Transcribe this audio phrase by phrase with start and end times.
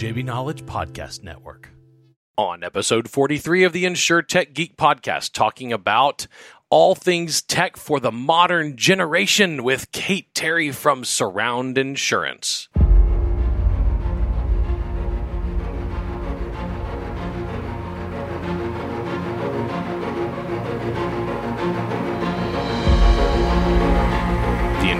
[0.00, 1.68] JB Knowledge Podcast Network.
[2.38, 6.26] On episode 43 of the Insure Tech Geek Podcast, talking about
[6.70, 12.70] all things tech for the modern generation with Kate Terry from Surround Insurance.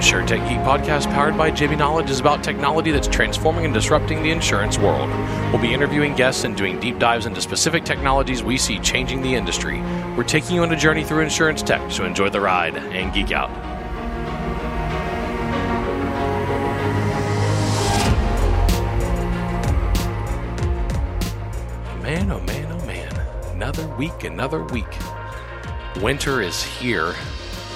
[0.00, 3.74] The Insure Tech Geek podcast, powered by JB Knowledge, is about technology that's transforming and
[3.74, 5.10] disrupting the insurance world.
[5.52, 9.34] We'll be interviewing guests and doing deep dives into specific technologies we see changing the
[9.34, 9.82] industry.
[10.16, 13.30] We're taking you on a journey through insurance tech, so enjoy the ride and geek
[13.30, 13.50] out.
[22.02, 23.26] Man, oh man, oh man.
[23.52, 24.96] Another week, another week.
[26.00, 27.14] Winter is here,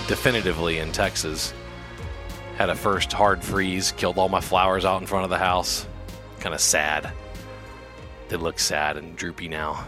[0.08, 1.52] definitively in Texas
[2.56, 5.86] had a first hard freeze, killed all my flowers out in front of the house.
[6.40, 7.10] Kind of sad.
[8.28, 9.84] They look sad and droopy now.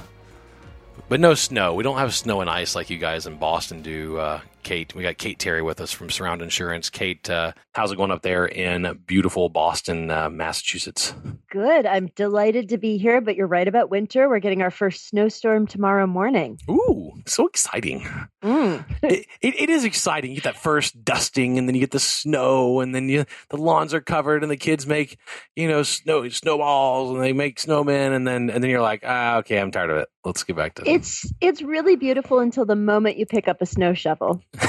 [1.08, 1.74] But no snow.
[1.74, 4.18] We don't have snow and ice like you guys in Boston do.
[4.18, 6.90] Uh, Kate, we got Kate Terry with us from Surround Insurance.
[6.90, 11.14] Kate, uh, how's it going up there in beautiful Boston, uh, Massachusetts?
[11.48, 11.86] Good.
[11.86, 14.28] I'm delighted to be here, but you're right about winter.
[14.28, 16.58] We're getting our first snowstorm tomorrow morning.
[16.68, 18.08] Ooh, so exciting.
[18.42, 18.84] Mm.
[19.04, 20.32] it, it, it is exciting.
[20.32, 23.58] You get that first dusting, and then you get the snow, and then you, the
[23.58, 25.16] lawns are covered, and the kids make
[25.54, 29.36] you know snow snowballs, and they make snowmen, and then and then you're like, ah,
[29.36, 30.08] okay, I'm tired of it.
[30.26, 33.66] Let's get back to It's it's really beautiful until the moment you pick up a
[33.66, 34.42] snow shovel.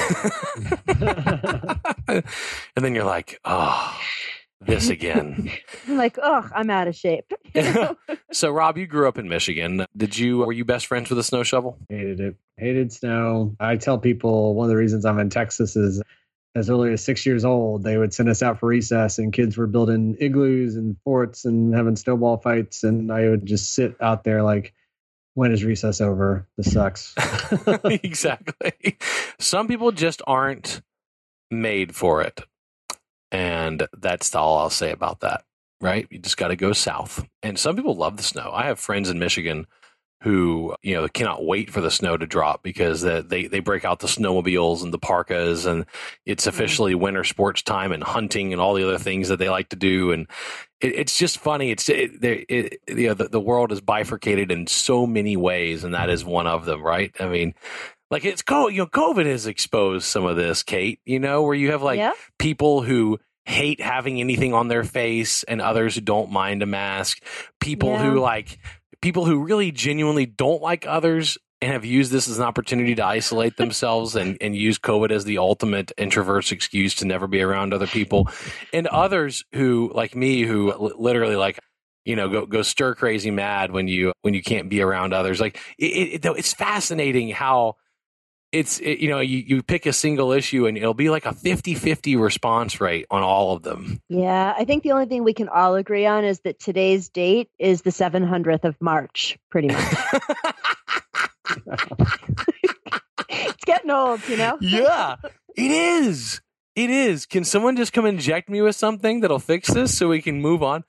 [2.06, 2.22] and
[2.76, 4.00] then you're like, oh,
[4.60, 5.50] this again.
[5.88, 7.32] I'm like, oh, I'm out of shape.
[8.30, 9.84] so, Rob, you grew up in Michigan.
[9.96, 11.76] Did you were you best friends with a snow shovel?
[11.88, 12.36] Hated it.
[12.56, 13.56] Hated snow.
[13.58, 16.00] I tell people one of the reasons I'm in Texas is
[16.54, 19.56] as early as six years old, they would send us out for recess, and kids
[19.56, 24.22] were building igloos and forts and having snowball fights, and I would just sit out
[24.22, 24.72] there like,
[25.38, 26.48] when is recess over?
[26.56, 27.14] This sucks.
[27.84, 28.98] exactly.
[29.38, 30.82] Some people just aren't
[31.48, 32.40] made for it.
[33.30, 35.44] And that's all I'll say about that,
[35.80, 36.08] right?
[36.10, 37.24] You just got to go south.
[37.40, 38.50] And some people love the snow.
[38.52, 39.68] I have friends in Michigan
[40.22, 44.00] who, you know, cannot wait for the snow to drop because they, they break out
[44.00, 45.86] the snowmobiles and the parkas and
[46.26, 46.48] it's mm-hmm.
[46.48, 49.76] officially winter sports time and hunting and all the other things that they like to
[49.76, 50.10] do.
[50.10, 50.26] And
[50.80, 51.70] it, it's just funny.
[51.70, 55.94] It's, it, it, you know, the, the world is bifurcated in so many ways and
[55.94, 56.10] that mm-hmm.
[56.10, 57.14] is one of them, right?
[57.20, 57.54] I mean,
[58.10, 61.54] like it's co you know covid has exposed some of this kate you know where
[61.54, 62.12] you have like Yeah.
[62.38, 67.22] people who hate having anything on their face and others who don't mind a mask
[67.60, 68.10] people Yeah.
[68.10, 68.58] who like
[69.02, 73.04] people who really genuinely don't like others and have used this as an opportunity to
[73.04, 77.72] isolate themselves and, and use covid as the ultimate introvert's excuse to never be around
[77.72, 78.28] other people.
[78.72, 81.58] And others who like me who li- literally like
[82.04, 85.40] you know go go stir crazy mad when you when you can't be around others.
[85.40, 87.76] Like it, it, it's fascinating how
[88.52, 91.32] it's it, you know you, you pick a single issue and it'll be like a
[91.32, 94.00] 50-50 response rate on all of them.
[94.08, 97.50] Yeah, I think the only thing we can all agree on is that today's date
[97.58, 99.94] is the 700th of March, pretty much.
[103.28, 104.58] it's getting old, you know?
[104.60, 105.16] yeah
[105.58, 106.40] it is.
[106.76, 107.26] It is.
[107.26, 110.62] Can someone just come inject me with something that'll fix this so we can move
[110.62, 110.84] on?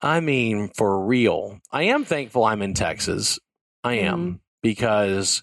[0.00, 1.60] I mean for real.
[1.70, 3.38] I am thankful i'm in texas.
[3.84, 4.36] I am mm-hmm.
[4.62, 5.42] because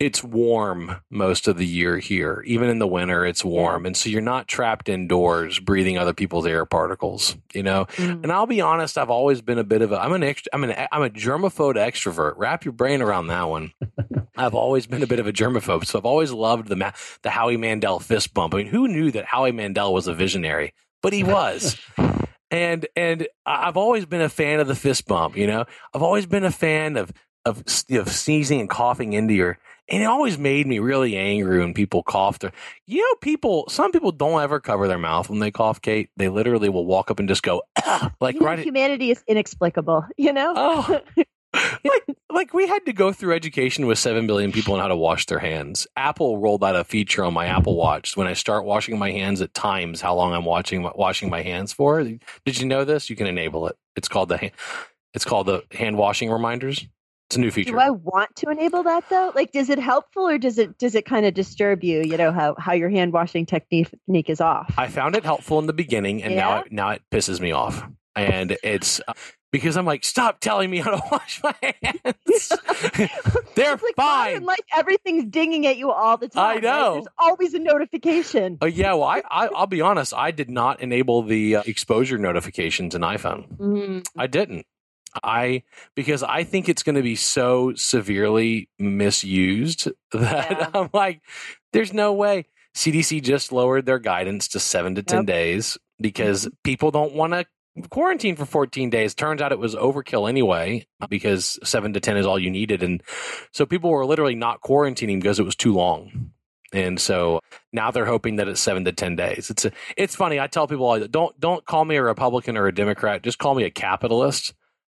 [0.00, 2.44] it's warm most of the year here.
[2.46, 3.84] Even in the winter, it's warm.
[3.84, 7.86] And so you're not trapped indoors breathing other people's air particles, you know?
[7.96, 8.22] Mm.
[8.22, 10.62] And I'll be honest, I've always been a bit of a I'm an extra I'm
[10.62, 12.34] an I'm a germaphobe extrovert.
[12.36, 13.72] Wrap your brain around that one.
[14.36, 15.84] I've always been a bit of a germaphobe.
[15.84, 16.92] So I've always loved the ma-
[17.22, 18.54] the Howie Mandel fist bump.
[18.54, 20.74] I mean, who knew that Howie Mandel was a visionary?
[21.02, 21.76] But he was.
[22.52, 25.64] and and I've always been a fan of the fist bump, you know?
[25.92, 27.12] I've always been a fan of
[27.44, 29.58] of, of sneezing and coughing into your
[29.88, 32.44] and it always made me really angry when people coughed.
[32.44, 32.52] Or,
[32.86, 36.10] you know, people, some people don't ever cover their mouth when they cough, Kate.
[36.16, 38.58] They literally will walk up and just go, "Ah," like know, right.
[38.58, 40.52] humanity is inexplicable, you know?
[40.56, 41.00] Oh,
[41.54, 44.96] like, like we had to go through education with 7 billion people on how to
[44.96, 45.86] wash their hands.
[45.96, 49.40] Apple rolled out a feature on my Apple Watch when I start washing my hands
[49.40, 52.02] at times, how long I'm watching, washing my hands for.
[52.02, 52.20] Did
[52.60, 53.08] you know this?
[53.08, 53.76] You can enable it.
[53.96, 54.50] It's called the,
[55.14, 56.86] it's called the hand washing reminders.
[57.28, 57.72] It's a new feature.
[57.72, 59.32] Do I want to enable that though?
[59.34, 62.00] Like, does it helpful or does it does it kind of disturb you?
[62.00, 64.72] You know how how your hand washing technique technique is off.
[64.78, 67.86] I found it helpful in the beginning, and now it, now it pisses me off.
[68.16, 69.12] And it's uh,
[69.52, 72.52] because I'm like, stop telling me how to wash my hands.
[73.54, 74.32] They're like fine.
[74.32, 76.44] modern life, everything's dinging at you all the time.
[76.44, 76.62] I right?
[76.62, 76.94] know.
[76.94, 78.58] There's always a notification.
[78.60, 80.14] Oh yeah, well, I, I I'll be honest.
[80.14, 83.56] I did not enable the uh, exposure notifications in iPhone.
[83.58, 84.06] Mm.
[84.16, 84.66] I didn't.
[85.22, 85.62] I
[85.94, 90.70] because I think it's going to be so severely misused that Yeah.
[90.74, 91.22] I'm like,
[91.72, 92.46] there's no way.
[92.74, 95.26] CDC just lowered their guidance to seven to 10 Yep.
[95.26, 96.54] days because mm-hmm.
[96.62, 97.46] people don't want to
[97.90, 99.14] quarantine for 14 days.
[99.14, 102.82] Turns out it was overkill anyway uh, because seven to 10 is all you needed.
[102.82, 103.02] And
[103.52, 106.32] so people were literally not quarantining because it was too long.
[106.72, 107.40] And so
[107.72, 109.48] now they're hoping that it's seven to 10 days.
[109.48, 110.38] It's a, it's funny.
[110.38, 113.22] I tell people, don't, don't call me a Republican or a Democrat.
[113.22, 114.52] Just call me a capitalist.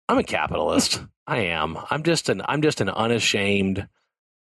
[0.08, 1.02] I'm a capitalist.
[1.26, 1.78] I am.
[1.90, 3.86] I'm just an, I'm just an unashamed,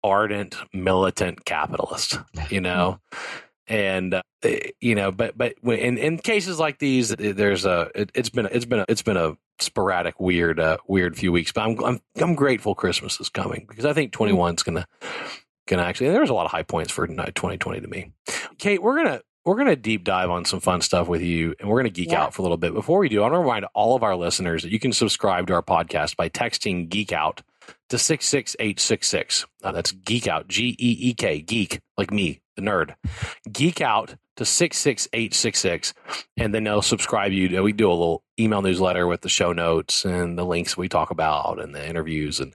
[0.04, 2.19] ardent, militant capitalist,
[2.50, 3.00] you know?
[3.68, 4.21] and uh,
[4.80, 8.65] you know but but in in cases like these there's a it, it's been it's
[8.65, 12.36] been a, it's been a sporadic weird uh, weird few weeks but i'm i'm i'm
[12.36, 14.86] grateful christmas is coming because i think 21's gonna
[15.68, 18.12] gonna actually and was a lot of high points for 2020 to me
[18.57, 21.80] kate we're gonna we're gonna deep dive on some fun stuff with you and we're
[21.80, 22.24] gonna geek Yeah.
[22.24, 22.74] out for a little bit.
[22.74, 25.48] Before we do i want to remind all of our listeners that you can subscribe
[25.48, 27.42] to our podcast by texting geek out
[27.90, 32.96] to 66866 uh, that's geek out g-e-e-k geek like me the nerd.
[33.52, 35.94] Geek out to 66866
[36.38, 37.48] and then they'll subscribe you.
[37.50, 40.90] To we do a little email newsletter with the show notes and the links we
[40.90, 42.54] talk about and the interviews and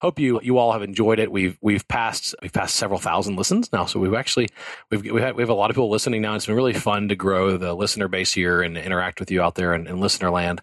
[0.00, 3.72] hope you you all have enjoyed it we've we've passed we've passed several thousand listens
[3.72, 4.48] now so we've actually
[4.90, 7.08] we've we have, we have a lot of people listening now it's been really fun
[7.08, 10.30] to grow the listener base here and interact with you out there in, in listener
[10.30, 10.60] land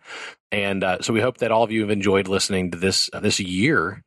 [0.51, 3.19] and uh, so we hope that all of you have enjoyed listening to this uh,
[3.19, 4.03] this year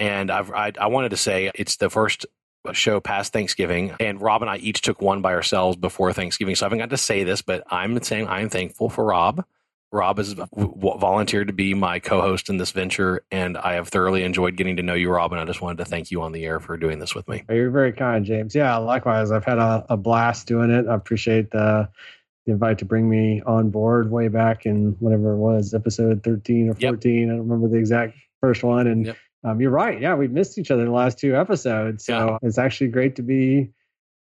[0.00, 2.26] and I've, I, I wanted to say it's the first
[2.72, 6.54] show past Thanksgiving, and Rob and I each took one by ourselves before Thanksgiving.
[6.54, 9.44] So I haven't got to say this, but I'm saying I'm thankful for Rob.
[9.92, 14.56] Rob has volunteered to be my co-host in this venture, and I have thoroughly enjoyed
[14.56, 15.32] getting to know you, Rob.
[15.32, 17.42] And I just wanted to thank you on the air for doing this with me.
[17.50, 18.54] You're very kind, James.
[18.54, 19.32] Yeah, likewise.
[19.32, 20.86] I've had a, a blast doing it.
[20.86, 21.88] I appreciate the,
[22.46, 26.68] the invite to bring me on board way back in whatever it was, episode 13
[26.68, 26.90] or Yep.
[26.92, 27.24] 14.
[27.24, 28.86] I don't remember the exact first one.
[28.86, 29.16] And Yep.
[29.42, 30.00] um, you're right.
[30.00, 32.04] Yeah, we've missed each other the last two episodes.
[32.04, 33.70] So it's actually great to be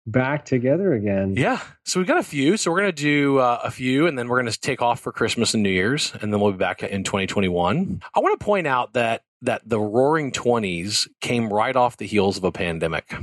[0.06, 1.36] back together again.
[1.36, 2.58] Yeah, so we've got a few.
[2.58, 5.54] So we're gonna do uh, a few, and then we're gonna take off for Christmas
[5.54, 8.02] and New Year's, and then we'll be back in 2021.
[8.14, 12.38] I want to point out that that the Roaring Twenties came right off the heels
[12.38, 13.14] of a pandemic.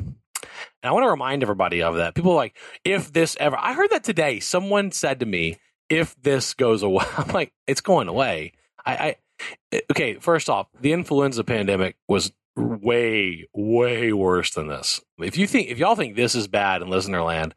[0.83, 2.15] And I want to remind everybody of that.
[2.15, 4.41] People are like, if this ever, I heard that today.
[4.41, 5.59] Someone said to me,
[5.89, 8.53] if this goes away, I'm like, it's going away.
[8.85, 10.15] I, I okay.
[10.15, 15.01] First off, the influenza pandemic was way, way worse than this.
[15.19, 17.55] If you think, if y'all think this is bad in listener land,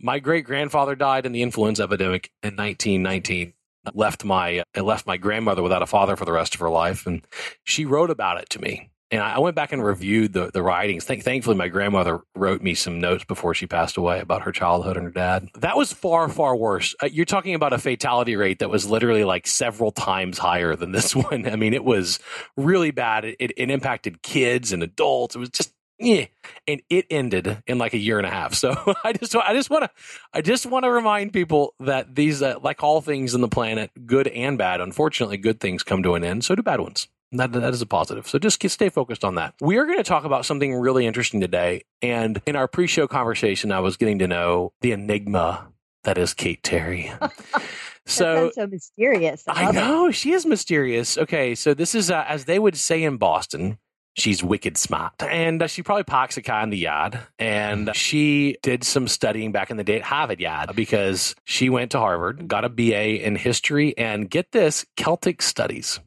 [0.00, 3.52] my great grandfather died in the influenza epidemic in 1919.
[3.94, 7.26] Left my left my grandmother without a father for the rest of her life, and
[7.64, 8.91] she wrote about it to me.
[9.12, 11.04] And I went back and reviewed the the writings.
[11.04, 14.96] Thank, thankfully, my grandmother wrote me some notes before she passed away about her childhood
[14.96, 15.48] and her dad.
[15.58, 16.94] That was far far worse.
[17.02, 20.92] Uh, you're talking about a fatality rate that was literally like several times higher than
[20.92, 21.46] this one.
[21.46, 22.20] I mean, it was
[22.56, 23.26] really bad.
[23.26, 25.36] It, it, it impacted kids and adults.
[25.36, 26.26] It was just yeah,
[26.66, 28.54] and it ended in like a year and a half.
[28.62, 28.74] So
[29.04, 29.90] I just I just want to
[30.32, 33.90] I just want to remind people that these uh, like all things in the planet,
[34.06, 34.80] good and bad.
[34.80, 36.44] Unfortunately, good things come to an end.
[36.44, 37.08] So do bad ones.
[37.32, 38.28] That, that is a positive.
[38.28, 39.54] So just stay focused on that.
[39.60, 41.82] We are going to talk about something really interesting today.
[42.02, 45.68] And in our pre-show conversation, I was getting to know the enigma
[46.04, 47.12] that is Kate Terry.
[48.06, 49.44] So so mysterious.
[49.46, 49.78] I, I love it.
[49.78, 51.16] know she is mysterious.
[51.16, 53.78] Okay, so this is uh, as they would say in Boston.
[54.14, 57.18] She's wicked smart, and uh, she probably parks a car in the yard.
[57.38, 61.92] And she did some studying back in the day at Harvard Yard because she went
[61.92, 65.98] to Harvard, got a BA in history, and get this Celtic studies.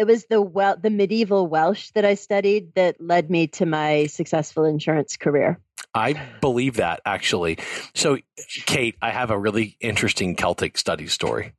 [0.00, 4.06] It was the well, the medieval Welsh that I studied that led me to my
[4.06, 5.60] successful insurance career.
[5.94, 7.58] I believe that actually.
[7.94, 8.16] So,
[8.64, 11.52] Kate, I have a really interesting Celtic studies story.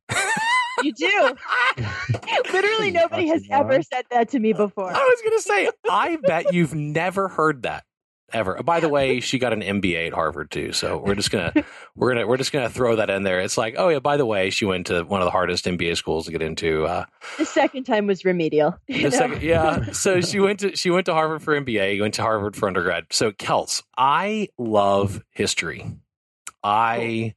[0.82, 1.36] You do.
[2.52, 4.90] Literally, nobody has ever said that to me before.
[4.90, 7.84] I was going to say, I bet you've never heard that
[8.32, 8.62] ever.
[8.62, 10.72] By the way, she got an MBA at Harvard too.
[10.72, 11.52] So we're just gonna
[11.96, 13.40] we're gonna we're just gonna throw that in there.
[13.40, 15.96] It's like, oh yeah, by the way, she went to one of the hardest MBA
[15.96, 16.86] schools to get into.
[16.86, 17.04] Uh,
[17.38, 18.78] The second time was remedial.
[18.88, 19.10] the know?
[19.10, 19.92] second, yeah.
[19.92, 22.00] So she went to she went to Harvard for MBA.
[22.00, 23.06] Went to Harvard for undergrad.
[23.10, 25.86] So Celts, I love history.
[26.64, 27.34] I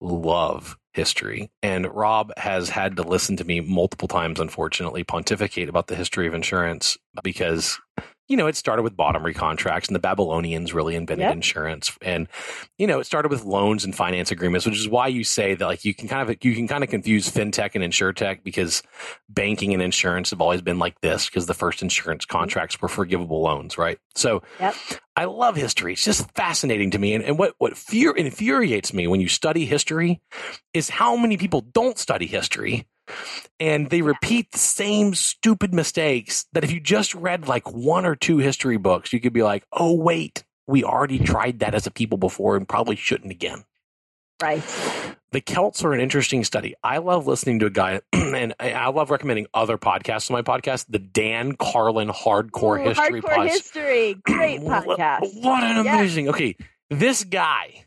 [0.00, 1.50] love history.
[1.62, 6.26] And Rob has had to listen to me multiple times, unfortunately, pontificate about the history
[6.26, 7.78] of insurance because,
[8.32, 11.34] you know, it started with bottomry contracts and the Babylonians really invented Yep.
[11.34, 11.92] insurance.
[12.00, 12.28] And,
[12.78, 15.66] you know, it started with loans and finance agreements, which is why you say that
[15.66, 18.82] like you can kind of you can kind of confuse fintech and insurtech because
[19.28, 22.38] banking and insurance have always been like this because the first insurance mm-hmm.
[22.38, 23.98] contracts were forgivable loans, right?
[24.14, 24.76] So Yep.
[25.14, 25.92] I love history.
[25.92, 27.12] It's just fascinating to me.
[27.12, 30.22] And, and what, what fear infuriates me when you study history
[30.72, 32.86] is how many people don't study history
[33.60, 38.16] and they repeat the same stupid mistakes that if you just read like one or
[38.16, 41.90] two history books, you could be like, oh, wait, we already tried that as a
[41.90, 43.64] people before and probably shouldn't again.
[44.42, 44.62] Right.
[45.30, 46.74] The Celts are an interesting study.
[46.82, 50.86] I love listening to a guy, and I love recommending other podcasts on my podcast.
[50.88, 53.48] The Dan Carlin Hardcore Ooh, History Hardcore Podcast.
[53.48, 54.14] History.
[54.24, 55.20] Great podcast.
[55.42, 55.94] What an Yes.
[55.94, 56.28] amazing.
[56.28, 56.56] Okay,
[56.90, 57.84] this guy,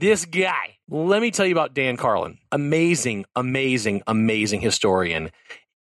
[0.00, 0.78] this guy.
[0.88, 2.38] Let me tell you about Dan Carlin.
[2.50, 5.30] Amazing, amazing, amazing historian.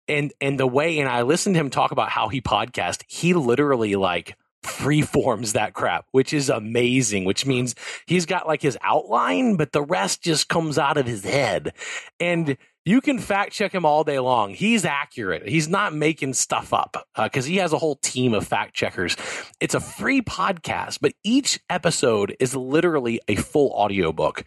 [0.07, 3.33] And and the way and I listened to him talk about how he podcast, he
[3.33, 8.77] literally like free forms that crap, which is amazing, which means he's got like his
[8.81, 11.73] outline, but the rest just comes out of his head.
[12.19, 14.53] And you can fact check him all day long.
[14.53, 15.47] He's accurate.
[15.47, 19.15] He's not making stuff up uh, because he has a whole team of fact checkers.
[19.59, 24.43] It's a free podcast, but each episode is literally a full audiobook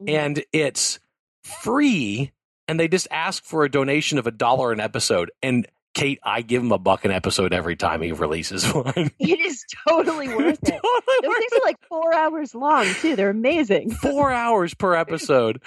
[0.00, 0.08] mm-hmm.
[0.08, 0.98] and it's
[1.42, 2.32] free.
[2.66, 5.30] And they just ask for a donation of a dollar an episode.
[5.42, 5.66] And
[5.98, 8.92] Kate, I give him a buck an episode every time he releases one.
[9.18, 10.70] It is totally worth it.
[10.70, 10.80] Totally
[11.22, 13.16] Those worth things are like four hours long too.
[13.16, 13.90] They're amazing.
[14.02, 15.60] four hours per episode.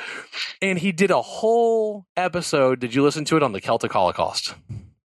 [0.61, 2.79] And he did a whole episode.
[2.79, 4.55] Did you listen to it on the Celtic Holocaust?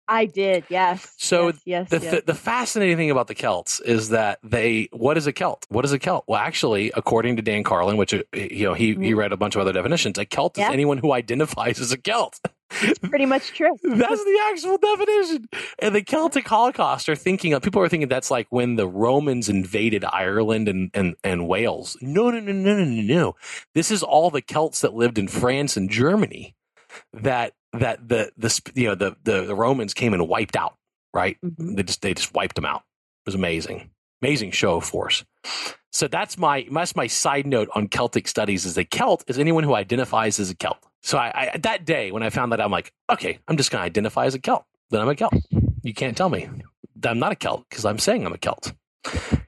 [0.06, 0.64] I did.
[0.68, 1.14] Yes.
[1.16, 2.10] So yes, yes, The, yes.
[2.10, 5.64] th- the fascinating thing about the Celts is that they, what is a Celt?
[5.70, 6.24] What is a Celt?
[6.26, 9.16] Well, actually, according to Dan Carlin, which, uh, you know, he, he Mhm.
[9.16, 10.66] read a bunch of other definitions, a Celt Yeah.
[10.68, 12.38] is anyone who identifies as a Celt.
[13.02, 13.76] Pretty much true.
[13.82, 15.48] That's the actual definition.
[15.78, 19.48] And the Celtic Holocaust are thinking of people are thinking that's like when the Romans
[19.48, 21.96] invaded Ireland and, and, and Wales.
[22.00, 23.36] No, no, no, no, no, no, no.
[23.74, 26.54] This is all the Celts that lived in France and Germany
[27.12, 30.74] that that the the you know the the, the Romans came and wiped out,
[31.12, 31.36] right?
[31.44, 31.76] Mhm.
[31.76, 32.80] They just they just wiped them out.
[32.80, 33.90] It was amazing.
[34.22, 35.24] Amazing show of force.
[35.92, 39.64] So that's my that's my side note on Celtic studies is a Celt is anyone
[39.64, 40.78] who identifies as a Celt.
[41.04, 43.84] So I, I that day when I found that I'm like, okay, I'm just gonna
[43.84, 44.64] identify as a Celt.
[44.90, 45.34] Then I'm a Celt.
[45.82, 46.48] You can't tell me
[46.96, 48.72] that I'm not a Celt because I'm saying I'm a Celt.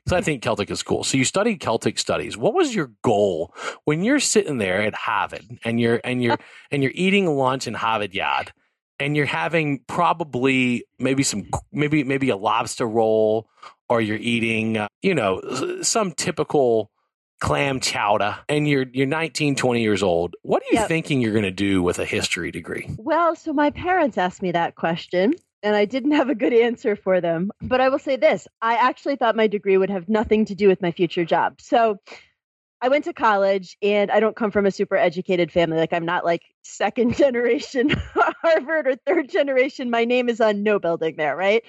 [0.06, 1.02] So I think Celtic is cool.
[1.02, 2.36] So you studied Celtic studies.
[2.36, 3.54] What was your goal
[3.86, 6.36] when you're sitting there at Harvard and you're and you're
[6.70, 8.52] and you're eating lunch in Harvard Yard
[9.00, 13.48] and you're having probably maybe some maybe maybe a lobster roll
[13.88, 15.40] or you're eating uh, you know
[15.80, 16.90] some typical
[17.40, 20.88] clam chowder and you're you're 19 20 years old what are you Yep.
[20.88, 24.52] thinking you're going to do with a history degree Well, so my parents asked me
[24.52, 27.50] that question, and I didn't have a good answer for them.
[27.60, 30.68] But I will say this I actually thought my degree would have nothing to do
[30.68, 31.60] with my future job.
[31.60, 31.98] So
[32.82, 35.78] I went to college, and I don't come from a super educated family.
[35.78, 39.90] Like, I'm not like second generation Harvard or third generation.
[39.90, 41.64] My name is on no building there, right?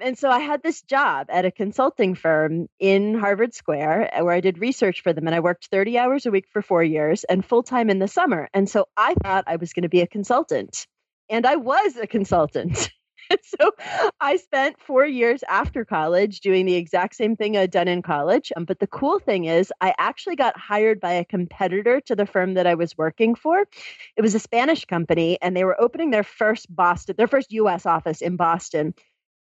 [0.00, 4.34] And so I had this job at a consulting firm in Harvard Square uh, where
[4.34, 5.26] I did research for them.
[5.26, 8.08] And I worked 30 hours a week for four years and full time in the
[8.08, 8.48] summer.
[8.52, 10.86] And so I thought I was going to be a consultant.
[11.28, 12.90] And I was a consultant.
[13.42, 13.72] so
[14.20, 18.52] I spent four years after college doing the exact same thing I'd done in college.
[18.56, 22.26] Um, but the cool thing is, I actually got hired by a competitor to the
[22.26, 23.64] firm that I was working for.
[24.16, 27.86] It was a Spanish company, and they were opening their first Boston, their first US
[27.86, 28.94] office in Boston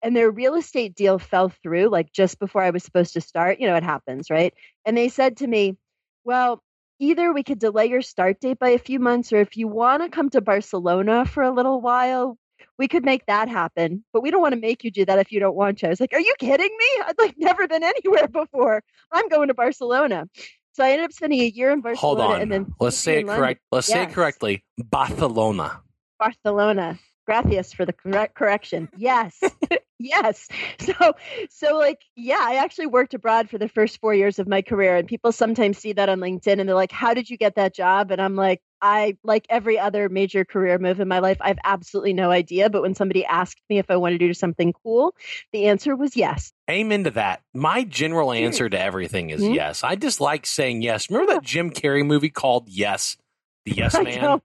[0.02, 3.58] and their real estate deal fell through like just before I was supposed to start.
[3.60, 4.54] You know, it happens, right?
[4.84, 5.76] And they said to me,
[6.24, 6.62] Well,
[7.00, 10.02] either we could delay your start date by a few months, or if you want
[10.02, 12.38] to come to Barcelona for a little while,
[12.78, 14.04] we could make that happen.
[14.12, 15.86] But we don't want to make you do that if you don't want to.
[15.86, 17.02] I was like, Are you kidding me?
[17.06, 18.82] I'd like never been anywhere before.
[19.12, 20.28] I'm going to Barcelona.
[20.72, 23.14] So I ended up spending a year in Barcelona hold on and then let's say
[23.14, 23.36] it London.
[23.36, 25.80] correct let's say it correctly barcelona
[26.20, 26.98] Barcelona.
[27.26, 28.88] Gracias for the correct correction.
[28.96, 29.40] Yes.
[29.98, 30.48] yes.
[30.80, 31.14] So
[31.50, 34.96] so like yeah, I actually worked abroad for the first 4 years of my career
[34.96, 37.74] and people sometimes see that on LinkedIn and they're like, "How did you get that
[37.74, 41.58] job?" And I'm like, I like every other major career move in my life, I've
[41.64, 45.14] absolutely no idea, but when somebody asked me if I wanted to do something cool,
[45.52, 46.52] the answer was yes.
[46.70, 47.42] Amen to that.
[47.54, 49.54] My general answer to everything is Mhm.
[49.54, 49.82] yes.
[49.82, 51.10] I just like saying yes.
[51.10, 53.16] Remember that Jim Carrey movie called Yes?
[53.64, 54.40] The Yes Man?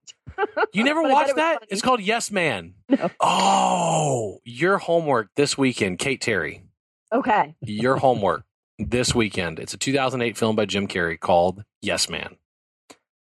[0.74, 1.60] You never watched that?
[1.60, 1.68] funny.
[1.70, 2.74] It's called Yes Man.
[2.90, 3.10] No.
[3.20, 6.64] Oh, your homework this weekend, Kate Terry.
[7.12, 7.54] Okay.
[7.62, 8.44] Your homework
[8.80, 9.60] this weekend.
[9.60, 12.36] It's a 2008 film by Jim Carrey called Yes Man.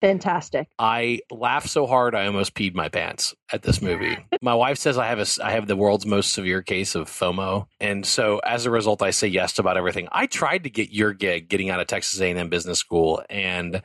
[0.02, 0.68] Fantastic.
[0.78, 4.18] I laughed so hard I almost peed my pants at this movie.
[4.42, 7.66] my wife says I have a I have the world's most severe case of FOMO,
[7.80, 10.09] and so as a result, I say yes to about everything.
[10.12, 13.80] I tried to get your gig getting out of Texas A&M Business School, and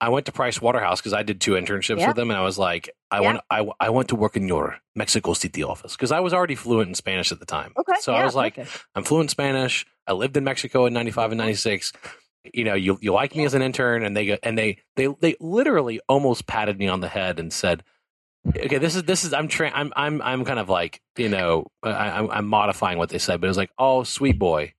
[0.00, 2.08] I went to Price Waterhouse because I did two internships Yeah.
[2.08, 3.26] with them, and I was like, I Yeah.
[3.26, 6.54] want I, I want to work in your Mexico City office because I was already
[6.54, 7.72] fluent in Spanish at the time.
[7.78, 7.94] Okay.
[8.00, 8.58] so I was like.
[8.94, 9.86] I'm fluent in Spanish.
[10.06, 11.92] I lived in Mexico in 95 and 96.
[12.52, 15.08] You know, you you like me as an intern and they go and they they
[15.20, 17.84] they literally almost patted me on the head and said,
[18.48, 21.66] okay, this is this is I'm tra- I'm I'm I'm kind of like you know
[21.82, 24.74] I, I'm I'm modifying what they said, but it was like, oh, sweet boy,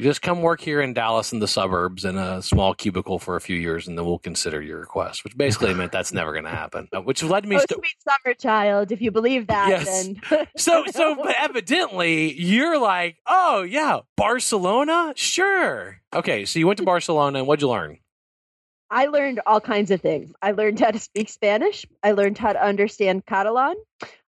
[0.00, 3.40] just come work here in Dallas in the suburbs in a small cubicle for a
[3.40, 5.24] few years, and then we'll consider your request.
[5.24, 6.88] Which basically meant that's never going to happen.
[6.94, 8.92] Uh, Which led me Oh, to sweet summer child.
[8.92, 9.84] If you believe that, Yes.
[10.30, 11.16] then so so.
[11.16, 16.00] But evidently, you're like, oh yeah, Barcelona, sure.
[16.14, 17.98] Okay, so you went to Barcelona, and what'd you learn?
[18.92, 20.32] I learned all kinds of things.
[20.42, 21.86] I learned how to speak Spanish.
[22.02, 23.76] I learned how to understand Catalan.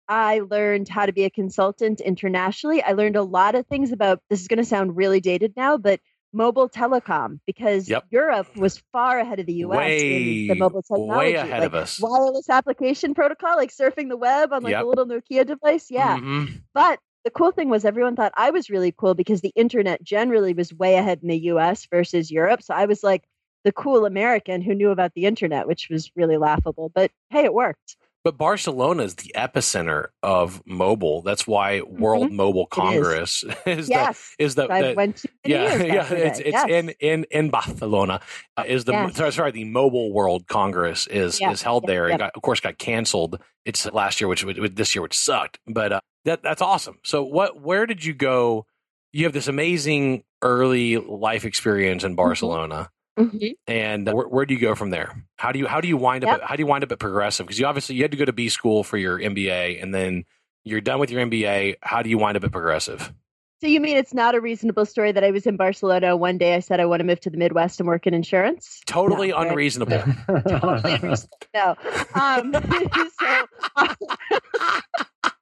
[0.09, 2.83] I learned how to be a consultant internationally.
[2.83, 5.77] I learned a lot of things about this is going to sound really dated now,
[5.77, 6.01] but
[6.33, 8.05] mobile telecom because Yep.
[8.11, 11.27] Europe was far ahead of the US Way, in the mobile technology.
[11.27, 11.99] way ahead like of us.
[12.01, 14.85] Wireless application protocol, like surfing the web on like Yep.
[14.85, 15.91] a little Nokia device.
[15.91, 16.17] Yeah.
[16.19, 16.63] Mhm.
[16.75, 20.55] But the cool thing was everyone thought I was really cool because the internet generally
[20.55, 22.63] was way ahead in the US versus Europe.
[22.63, 23.25] So I was like
[23.65, 26.91] the cool American who knew about the internet, which was really laughable.
[26.95, 27.97] But hey, it worked.
[28.25, 31.23] But Barcelona is the epicenter of mobile.
[31.23, 34.35] That's why World Mobile Congress is yes.
[34.39, 36.69] the is the, I the- went to yeah yeah back in the it's it's Yes.
[36.69, 38.21] in in in Barcelona
[38.57, 39.17] uh, is the Yes.
[39.17, 42.09] sorry, sorry the Mobile World Congress is Yeah, is held yeah, there.
[42.09, 43.41] It got of course got canceled.
[43.65, 45.59] It's last year, which which- this year which sucked.
[45.67, 46.99] But uh, that that's awesome.
[47.05, 48.67] So what where did you go?
[49.13, 52.11] You have this amazing early life experience Mm-hmm.
[52.11, 52.91] in Barcelona.
[53.19, 53.53] Mhm.
[53.67, 55.25] And where, where do you go from there?
[55.37, 56.43] How do you how do you wind up Yep.
[56.43, 57.47] at, how do you wind up at Progressive?
[57.47, 60.25] Because you obviously you had to go to B school for your MBA, and then
[60.65, 61.77] you're done with your MBA.
[61.83, 63.13] How do you wind up at Progressive?
[63.61, 66.55] So you mean it's not a reasonable story that I was in Barcelona one day
[66.55, 68.81] I said I want to move to the Midwest and work in insurance?
[68.87, 69.49] Totally No, right?
[69.49, 70.01] unreasonable.
[70.49, 71.39] Totally unreasonable.
[71.53, 71.75] No.
[72.15, 72.55] Um,
[73.19, 73.47] so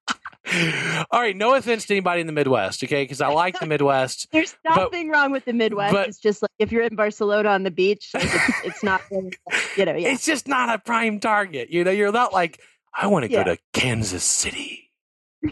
[1.11, 3.03] All right, no offense to anybody in the Midwest, okay?
[3.03, 4.29] Because I like the Midwest.
[4.33, 5.93] There's But- nothing wrong with the Midwest.
[5.93, 9.03] but- it's just like if you're in Barcelona on the beach, like it's, it's not
[9.11, 10.09] you know, yeah.
[10.09, 11.71] It's just not a prime target.
[11.71, 12.61] You know, you're not like,
[12.95, 13.45] I want to Yeah.
[13.45, 14.91] go to Kansas City,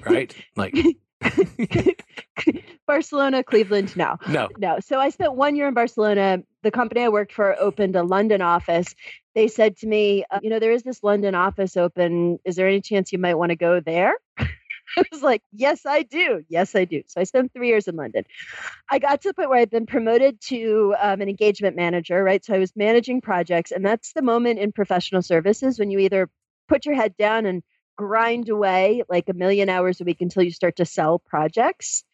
[0.06, 0.34] right?
[0.56, 0.76] Like,
[2.86, 4.16] Barcelona, Cleveland, no.
[4.28, 4.48] no.
[4.58, 4.78] No.
[4.80, 6.42] So I spent one year in Barcelona.
[6.62, 8.94] The company I worked for opened a London office.
[9.34, 12.38] They said to me, uh, you know, there is this London office open.
[12.44, 14.14] Is there any chance you might want to go there?
[14.98, 16.44] I was like, yes, I do.
[16.48, 17.02] Yes, I do.
[17.06, 18.24] So I spent three years in London.
[18.90, 22.44] I got to the point where I'd been promoted to um, an engagement manager, right?
[22.44, 23.70] So I was managing projects.
[23.72, 26.28] And that's the moment in professional services when you either
[26.68, 27.62] put your head down and
[27.96, 32.04] grind away like a million hours a week until you start to sell projects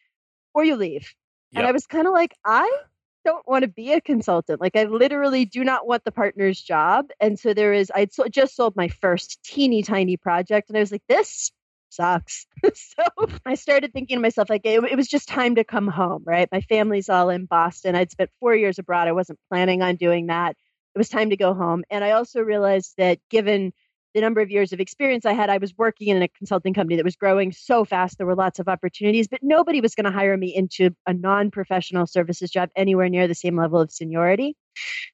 [0.53, 1.13] or you leave.
[1.53, 2.79] And I was kind of like, I
[3.25, 4.61] don't want to be a consultant.
[4.61, 7.09] Like, I literally do not want the partner's job.
[7.19, 10.69] And so there is, I'd so, just sold my first teeny tiny project.
[10.69, 11.51] And I was like, this
[11.91, 12.45] sucks.
[12.73, 13.03] so
[13.45, 16.47] I started thinking to myself, like, it, it was just time to come home, right?
[16.51, 17.95] My family's all in Boston.
[17.95, 19.07] I'd spent four years abroad.
[19.07, 20.55] I wasn't planning on doing that.
[20.95, 21.83] It was time to go home.
[21.89, 23.73] And I also realized that given
[24.13, 26.97] the number of years of experience I had, I was working in a consulting company
[26.97, 28.17] that was growing so fast.
[28.17, 31.49] There were lots of opportunities, but nobody was going to hire me into a non
[31.49, 34.55] professional services job anywhere near the same level of seniority.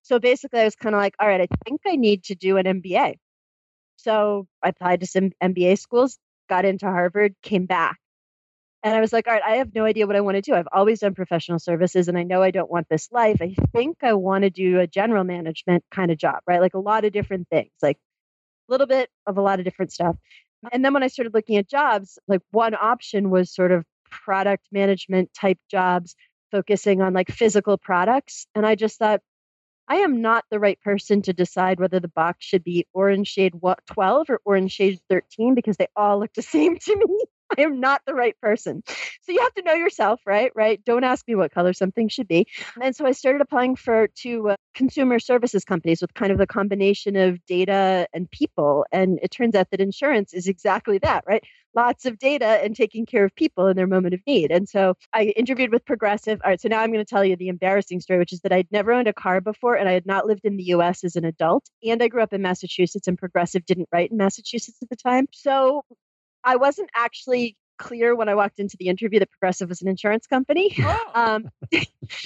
[0.01, 2.57] So basically, I was kind of like, all right, I think I need to do
[2.57, 3.15] an MBA.
[3.97, 7.97] So I applied to some MBA schools, got into Harvard, came back.
[8.83, 10.53] And I was like, all right, I have no idea what I want to do.
[10.53, 13.41] I've always done professional services and I know I don't want this life.
[13.41, 16.61] I think I want to do a general management kind of job, right?
[16.61, 17.97] Like a lot of different things, like
[18.69, 20.15] a little bit of a lot of different stuff.
[20.63, 20.69] Mm.
[20.71, 24.67] And then when I started looking at jobs, like one option was sort of product
[24.71, 26.15] management type jobs,
[26.51, 28.47] focusing on like physical products.
[28.55, 29.21] And I just thought,
[29.87, 33.53] I am not the right person to decide whether the box should be orange shade
[33.87, 37.25] 12 or orange shade 13 because they all look the same to me.
[37.57, 38.83] I am not the right person.
[39.21, 40.51] So you have to know yourself, right?
[40.55, 40.83] Right?
[40.83, 42.47] Don't ask me what color something should be.
[42.81, 46.47] And so I started applying for to uh, consumer services companies with kind of the
[46.47, 48.85] combination of data and people.
[48.91, 51.43] And it turns out that insurance is exactly that, right?
[51.75, 54.51] Lots of data and taking care of people in their moment of need.
[54.51, 56.41] And so I interviewed with Progressive.
[56.43, 58.51] All right, so now I'm going to tell you the embarrassing story, which is that
[58.51, 61.15] I'd never owned a car before and I had not lived in the US as
[61.15, 61.69] an adult.
[61.83, 65.27] And I grew up in Massachusetts and Progressive didn't write in Massachusetts at the time.
[65.31, 65.83] So
[66.47, 70.25] I wasn't actually clear when I walked into the interview that Progressive was an insurance
[70.27, 70.75] company.
[71.13, 71.79] Um, Do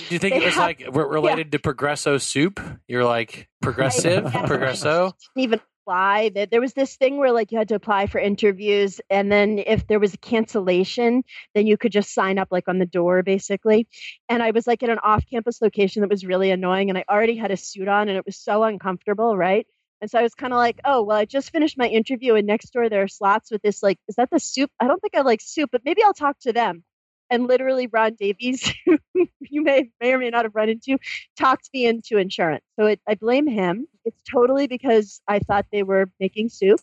[0.10, 2.60] you think it was have- like re- related to Progresso soup?
[2.88, 4.46] You're like progressive, Yeah.
[4.46, 5.14] Progresso.
[5.36, 6.30] didn't even apply.
[6.36, 9.60] There there was this thing where like you had to apply for interviews, and then
[9.60, 11.24] if there was a cancellation,
[11.56, 13.88] then you could just sign up like on the door, basically.
[14.30, 17.36] And I was like in an off-campus location that was really annoying, and I already
[17.36, 19.66] had a suit on, and it was so uncomfortable, right?
[20.02, 22.48] And so I was kind of like, oh, well, I just finished my interview, and
[22.48, 24.72] next door there are slots with this, like, is that the soup?
[24.80, 26.84] I don't think I like soup, but maybe I'll talk to them.
[27.30, 28.98] And literally, Ron Davies, who
[29.42, 30.98] you may may or may not have run into,
[31.38, 32.64] talked me into insurance.
[32.80, 33.88] So it, I blame him.
[34.04, 36.82] It's totally because I thought they were making soup.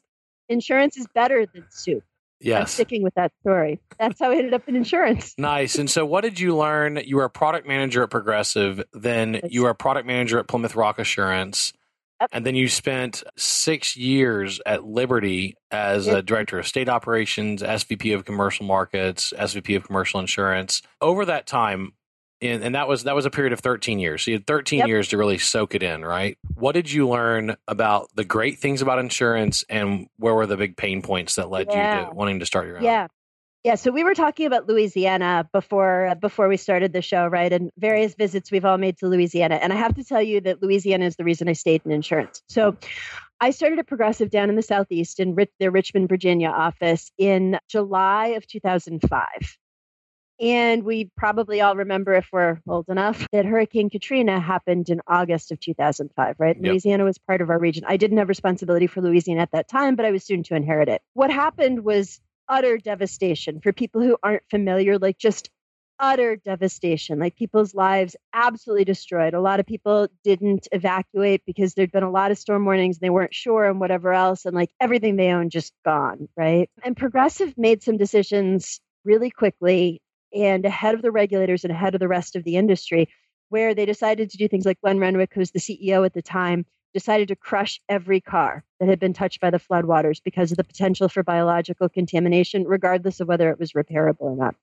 [0.49, 2.03] insurance is better than soup.
[2.41, 2.73] I'm Yes.
[2.73, 3.81] sticking with that story.
[3.99, 5.35] That's how I ended up in insurance.
[5.37, 5.75] Nice.
[5.77, 7.01] And so, what did you learn?
[7.05, 10.77] You were a product manager at Progressive, then you were a product manager at Plymouth
[10.77, 11.73] Rock Assurance,
[12.21, 12.31] Yep.
[12.33, 18.15] and then you spent six years at Liberty as a director of state operations, SVP
[18.15, 20.83] of commercial markets, SVP of commercial insurance.
[21.01, 21.93] Over that time,
[22.41, 24.25] and, and that was that was a period of 13 years.
[24.25, 24.89] So you had 13 Yep.
[24.89, 26.39] years to really soak it in, right?
[26.55, 30.77] What did you learn about the great things about insurance, and where were the big
[30.77, 32.85] pain points that led you to wanting to start your own?
[32.85, 33.09] Yeah.
[33.65, 37.53] Yeah, so we were talking about Louisiana before uh, before we started the show, right?
[37.53, 39.57] And various visits we've all made to Louisiana.
[39.57, 42.41] And I have to tell you that Louisiana is the reason I stayed in insurance.
[42.49, 42.77] So
[43.41, 48.29] I started at Progressive down in the Southeast in their Richmond, Virginia office in July
[48.29, 49.27] of 2005.
[50.41, 55.51] And we probably all remember, if we're old enough, that Hurricane Katrina happened in August
[55.51, 56.57] of 2005, right?
[56.57, 56.65] Yep.
[56.65, 57.83] Louisiana was part of our region.
[57.89, 60.89] I didn't have responsibility for Louisiana at that time, but I was soon to inherit
[60.89, 61.03] it.
[61.15, 65.51] What happened was utter devastation for people who aren't familiar, like just
[66.01, 69.35] utter devastation, like people's lives absolutely destroyed.
[69.35, 73.01] A lot of people didn't evacuate because there'd been a lot of storm warnings, and
[73.01, 76.71] they weren't sure and whatever else, and like everything they owned just gone, right?
[76.85, 80.01] And Progressive made some decisions really quickly
[80.35, 83.09] and ahead of the regulators and ahead of the rest of the industry,
[83.49, 86.23] where they decided to do things like Glenn Renwick, who was the CEO at the
[86.23, 86.67] time,
[86.99, 90.65] decided to crush every car that had been touched by the floodwaters because of the
[90.65, 94.57] potential for biological contamination, regardless of whether it was repairable or not.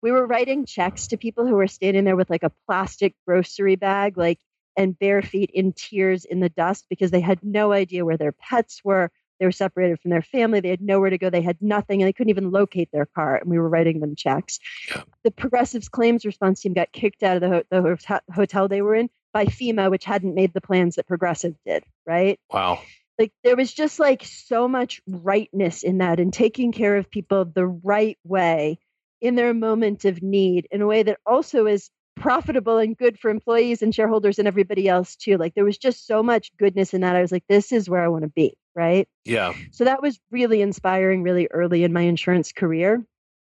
[0.00, 3.76] We were writing checks to people who were standing there with like a plastic grocery
[3.76, 4.38] bag, like
[4.78, 8.32] and bare feet in tears in the dust because they had no idea where their
[8.32, 9.10] pets were.
[9.38, 10.60] They were separated from their family.
[10.60, 11.28] They had nowhere to go.
[11.28, 13.36] They had nothing, and they couldn't even locate their car.
[13.36, 14.58] And we were writing them checks.
[14.88, 15.02] Yeah.
[15.22, 18.82] The Progressive's claims response team got kicked out of the, ho- the ho- hotel they
[18.82, 21.84] were in by FEMA, which hadn't made the plans that Progressive did.
[22.06, 22.38] Right?
[22.52, 22.80] Wow.
[23.18, 27.44] Like there was just like so much rightness in that, and taking care of people
[27.44, 28.78] the right way
[29.20, 33.30] in their moment of need in a way that also is profitable and good for
[33.30, 35.36] employees and shareholders and everybody else too.
[35.36, 37.16] Like there was just so much goodness in that.
[37.16, 39.08] I was like, this is where I want to be, right?
[39.24, 39.52] Yeah.
[39.72, 43.04] So that was really inspiring really early in my insurance career.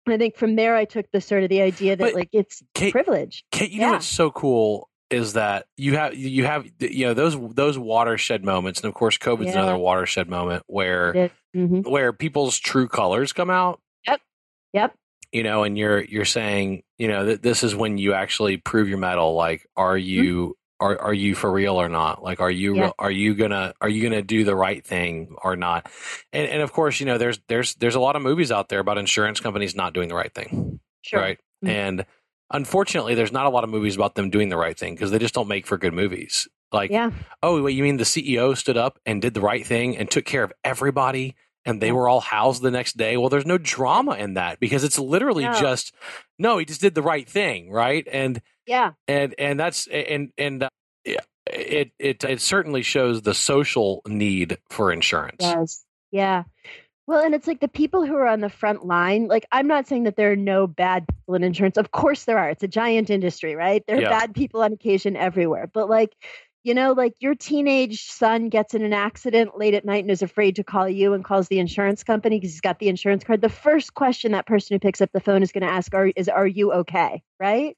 [0.06, 2.30] And I think from there I took the sort of the idea that But like
[2.34, 3.44] it's Kate, privilege.
[3.52, 3.92] Kate, you know Yeah.
[3.94, 8.82] what's so cool is that you have you have you know those those watershed moments,
[8.82, 9.62] and of course, COVID's Yeah.
[9.64, 11.88] another watershed moment where mhm.
[11.88, 13.80] where people's true colors come out.
[14.08, 14.22] Yep.
[14.74, 14.96] Yep.
[15.32, 18.88] You know, and you're you're saying you know that this is when you actually prove
[18.90, 19.34] your mettle.
[19.36, 22.24] Like, are you are are you for real or not?
[22.24, 22.82] Like, are you Mm-hmm.
[22.82, 22.92] Yeah.
[23.00, 25.90] are you gonna are you gonna do the right thing or not?
[26.32, 28.80] And and of course, you know, there's there's there's a lot of movies out there
[28.80, 31.20] about insurance companies not doing the right thing Sure.
[31.20, 31.40] right?
[31.64, 31.70] Mhm.
[31.70, 32.06] And
[32.54, 35.20] unfortunately, there's not a lot of movies about them doing the right thing because they
[35.20, 36.48] just don't make for good movies.
[36.72, 37.12] Like, Yeah.
[37.42, 40.26] oh, wait, you mean the CEO stood up and did the right thing and took
[40.26, 41.36] care of everybody
[41.66, 43.16] and they were all housed the next day?
[43.18, 45.54] Well, there's no drama in that because it's literally No.
[45.54, 45.94] just
[46.40, 48.08] no, he just did the right thing, right?
[48.12, 48.94] And Yeah.
[49.08, 50.70] and and that's and and uh,
[51.06, 51.20] yeah,
[51.52, 55.38] it it it certainly shows the social need for insurance.
[55.40, 55.86] does.
[56.12, 56.44] Yeah.
[57.06, 59.28] Well, and it's like the people who are on the front line.
[59.28, 61.78] Like, I'm not saying that there are no bad people in insurance.
[61.78, 62.50] Of course, there are.
[62.50, 63.84] It's a giant industry, right?
[63.88, 64.10] There are Yeah.
[64.10, 65.68] bad people on occasion everywhere.
[65.68, 66.16] But, like,
[66.64, 70.22] you know, like your teenage son gets in an accident late at night and is
[70.22, 73.42] afraid to call you and calls the insurance company because he's got the insurance card.
[73.42, 76.08] The first question that person who picks up the phone is going to ask are,
[76.16, 77.22] is, Are you okay?
[77.38, 77.78] Right?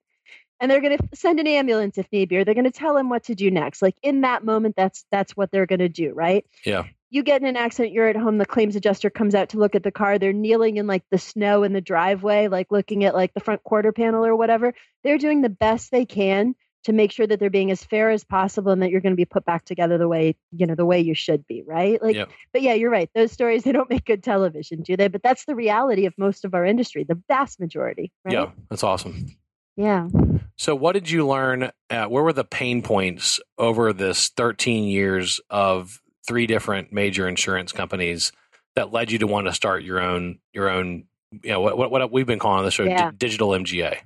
[0.60, 2.96] And they're going to send an ambulance if need be, or they're going to tell
[2.96, 3.82] him what to do next.
[3.82, 6.46] Like in that moment, that's that's what they're going to do, right?
[6.64, 6.84] Yeah.
[7.16, 9.74] You get in an accident, you're at home, the claims adjuster comes out to look
[9.74, 10.20] at the car.
[10.20, 13.64] They're kneeling in like the snow in the driveway, like looking at like the front
[13.64, 14.74] quarter panel or whatever.
[15.02, 18.26] They're doing the best they can to make sure that they're being as fair as
[18.26, 20.86] possible and that you're going to be put back together the way, you know, the
[20.86, 22.04] way you should be, right?
[22.04, 22.32] Like Yep.
[22.52, 23.10] but yeah, you're right.
[23.16, 25.08] Those stories they don't make good television, do they?
[25.08, 28.34] But that's the reality of most of our industry, the vast majority, right?
[28.34, 29.28] Yeah, that's awesome.
[29.78, 30.10] Yeah.
[30.58, 31.72] So, what did you learn?
[31.90, 37.72] Uh, where were the pain points over this 13 years of three different major insurance
[37.72, 38.32] companies
[38.76, 41.06] that led you to want to start your own your own?
[41.32, 43.12] You know what what, what we've been calling this show Yeah.
[43.12, 43.98] di- digital MGA.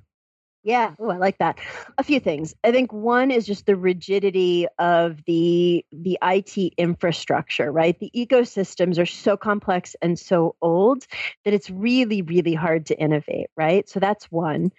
[0.63, 0.93] Yeah.
[0.99, 1.57] Oh, I like that.
[1.97, 2.53] A few things.
[2.65, 7.97] I think one is just the rigidity of the the IT infrastructure, right?
[7.97, 11.05] The ecosystems are so complex and so old
[11.45, 13.87] that it's really, really hard to innovate, right?
[13.87, 14.71] So that's one.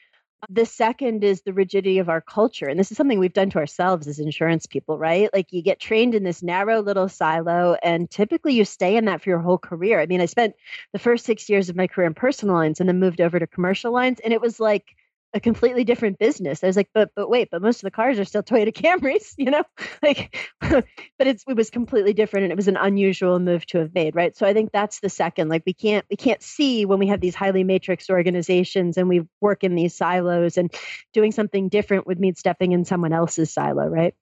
[0.48, 2.66] The second is the rigidity of our culture.
[2.66, 5.28] And this is something we've done to ourselves as insurance people, right?
[5.34, 9.22] Like you get trained in this narrow little silo, and typically you stay in that
[9.22, 10.00] for your whole career.
[10.00, 10.54] I mean, I spent
[10.92, 13.46] the first six years of my career in personal lines and then moved over to
[13.46, 14.18] commercial lines.
[14.20, 14.96] And it was like
[15.32, 16.64] a completely different business.
[16.64, 19.34] I was like, but but wait, but most of the cars are still Toyota Camrys,
[19.38, 19.62] you know,
[20.02, 20.84] like, but
[21.18, 24.36] it's it was completely different, and it was an unusual move to have made, right?
[24.36, 25.48] So I think that's the second.
[25.48, 29.22] Like we can't we can't see when we have these highly matrix organizations and we
[29.40, 30.72] work in these silos, and
[31.12, 34.14] doing something different would mean stepping in someone else's silo, right?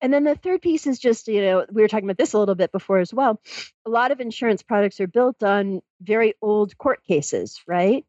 [0.00, 2.38] And then the third piece is just, you know, we were talking about this a
[2.38, 3.40] little bit before as well.
[3.86, 8.04] A lot of insurance products are built on very old court cases, right?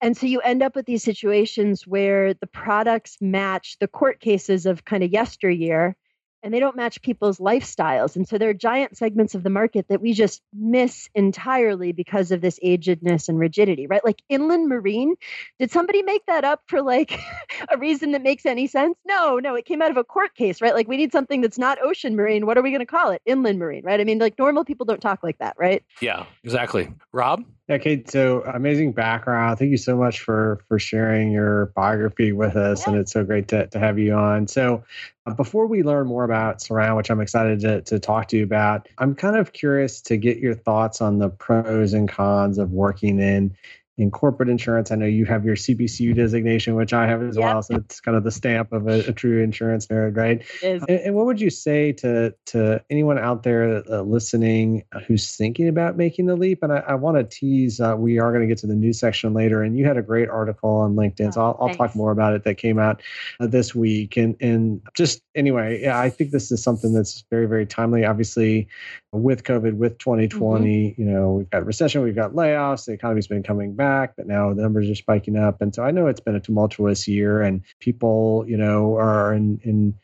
[0.00, 4.66] And so you end up with these situations where the products match the court cases
[4.66, 5.96] of kind of yesteryear
[6.42, 8.16] and they don't match people's lifestyles.
[8.16, 12.30] And so there are giant segments of the market that we just miss entirely because
[12.30, 14.04] of this agedness and rigidity, right?
[14.04, 15.14] Like inland marine.
[15.58, 17.20] Did somebody make that up for like
[17.68, 18.96] a reason that makes any sense?
[19.04, 20.74] No, no, it came out of a court case, right?
[20.74, 22.46] Like we need something that's not ocean marine.
[22.46, 23.22] What are we going to call it?
[23.26, 24.00] Inland marine, right?
[24.00, 25.84] I mean, like normal people don't talk like that, right?
[26.00, 26.92] Yeah, exactly.
[27.12, 27.44] Rob?
[27.70, 28.10] Yeah, Kate.
[28.10, 29.60] So amazing background.
[29.60, 32.90] Thank you so much for for sharing your biography with us, yeah.
[32.90, 34.48] and it's so great to, to have you on.
[34.48, 34.82] So
[35.24, 38.42] uh, before we learn more about Surround, which I'm excited to, to talk to you
[38.42, 42.72] about, I'm kind of curious to get your thoughts on the pros and cons of
[42.72, 43.54] working in
[44.00, 44.90] in corporate insurance.
[44.90, 47.44] I know you have your CPCU designation, which I have as yeah.
[47.44, 47.62] well.
[47.62, 50.42] So it's kind of the stamp of a, a true insurance nerd, right?
[50.62, 55.68] And, and, what would you say to to anyone out there uh, listening who's thinking
[55.68, 56.62] about making the leap?
[56.62, 57.78] And I, I want to tease.
[57.78, 60.02] Uh, we are going to get to the news section later, and you had a
[60.02, 63.02] great article on LinkedIn, so I'll, I'll talk more about it that came out
[63.38, 64.16] uh, this week.
[64.16, 68.06] And and just anyway, yeah, I think this is something that's very very timely.
[68.06, 68.68] Obviously,
[69.12, 71.02] with COVID, with 2020, mm-hmm.
[71.02, 74.52] you know, we've got recession, we've got layoffs, the economy's been coming back, but now
[74.52, 75.60] the numbers are spiking up.
[75.60, 79.60] And so I know it's been a tumultuous year and people, you know, are in,
[79.62, 79.94] in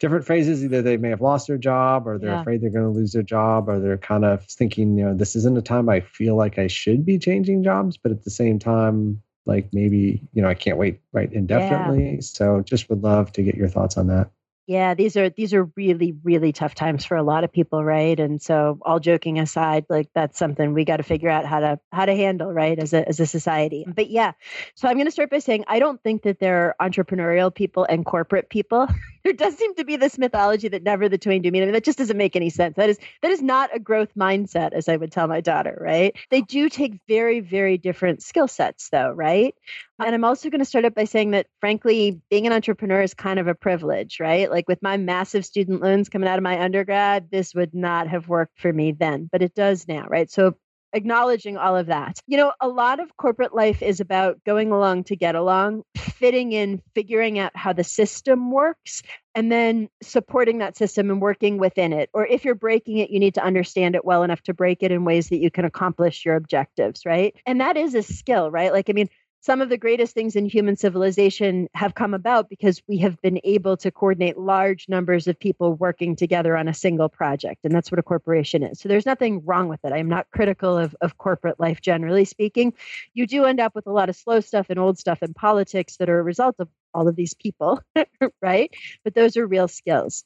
[0.00, 0.64] different phases.
[0.64, 2.40] Either they may have lost their job or they're yeah.
[2.40, 5.36] afraid they're going to lose their job or they're kind of thinking, you know, this
[5.36, 8.58] isn't a time I feel like I should be changing jobs, but at the same
[8.58, 12.14] time, like maybe, you know, I can't wait right indefinitely.
[12.14, 12.20] Yeah.
[12.20, 14.30] So just would love to get your thoughts on that.
[14.66, 18.18] Yeah, these are these are really really tough times for a lot of people, right?
[18.18, 21.78] And so, all joking aside, like that's something we got to figure out how to
[21.92, 23.86] how to handle, right, as a as a society.
[23.86, 24.32] But yeah,
[24.74, 27.86] so I'm going to start by saying I don't think that there are entrepreneurial people
[27.88, 28.88] and corporate people.
[29.26, 31.60] there does seem to be this mythology that never the twain do meet.
[31.60, 32.76] I mean, that just doesn't make any sense.
[32.76, 36.16] That is that is not a growth mindset, as I would tell my daughter, right?
[36.30, 39.52] They do take very very different skill sets, though, right?
[39.98, 43.14] And I'm also going to start up by saying that, frankly, being an entrepreneur is
[43.14, 44.48] kind of a privilege, right?
[44.48, 48.28] Like with my massive student loans coming out of my undergrad, this would not have
[48.28, 50.30] worked for me then, but it does now, right?
[50.30, 50.54] So
[50.92, 52.18] acknowledging all of that.
[52.26, 56.52] You know, a lot of corporate life is about going along to get along, fitting
[56.52, 59.02] in, figuring out how the system works,
[59.34, 62.08] and then supporting that system and working within it.
[62.14, 64.92] Or if you're breaking it, you need to understand it well enough to break it
[64.92, 67.34] in ways that you can accomplish your objectives, right?
[67.44, 68.72] And that is a skill, right?
[68.72, 69.08] Like, I mean,
[69.46, 73.38] some of the greatest things in human civilization have come about because we have been
[73.44, 77.60] able to coordinate large numbers of people working together on a single project.
[77.62, 78.80] And that's what a corporation is.
[78.80, 79.92] So there's nothing wrong with it.
[79.92, 82.72] I'm not critical of, of corporate life, generally speaking.
[83.14, 85.98] You do end up with a lot of slow stuff and old stuff in politics
[85.98, 87.80] that are a result of all of these people,
[88.42, 88.74] right?
[89.04, 90.24] But those are real skills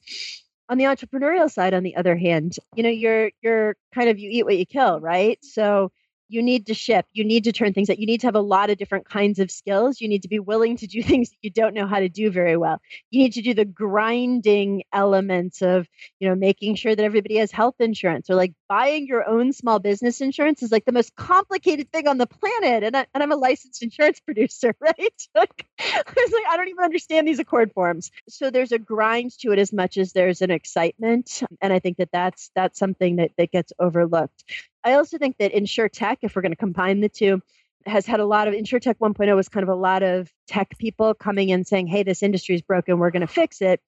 [0.67, 4.29] on the entrepreneurial side on the other hand you know you're you're kind of you
[4.31, 5.91] eat what you kill right so
[6.31, 8.41] you need to ship you need to turn things out you need to have a
[8.41, 10.01] lot of different kinds of skills.
[10.01, 12.31] You need to be willing to do things that you don't know how to do
[12.31, 12.81] very well.
[13.09, 15.87] You need to do the grinding elements of
[16.19, 19.79] you know making sure that everybody has health insurance or like buying your own small
[19.79, 23.31] business insurance is like the most complicated thing on the planet and, I, and i'm
[23.31, 24.97] a licensed insurance producer right?
[25.35, 28.11] Like, I was like i don't even understand these ACORD forms.
[28.29, 31.97] So there's a grind to it as much as there's an excitement and i think
[31.97, 34.43] that that's that's something that that gets overlooked
[34.83, 37.41] I also think that insure tech, if we're going to combine the two,
[37.85, 40.77] has had a lot of insure tech 1.0 was kind of a lot of tech
[40.77, 43.81] people coming in saying, hey, this industry is broken, we're going to fix it.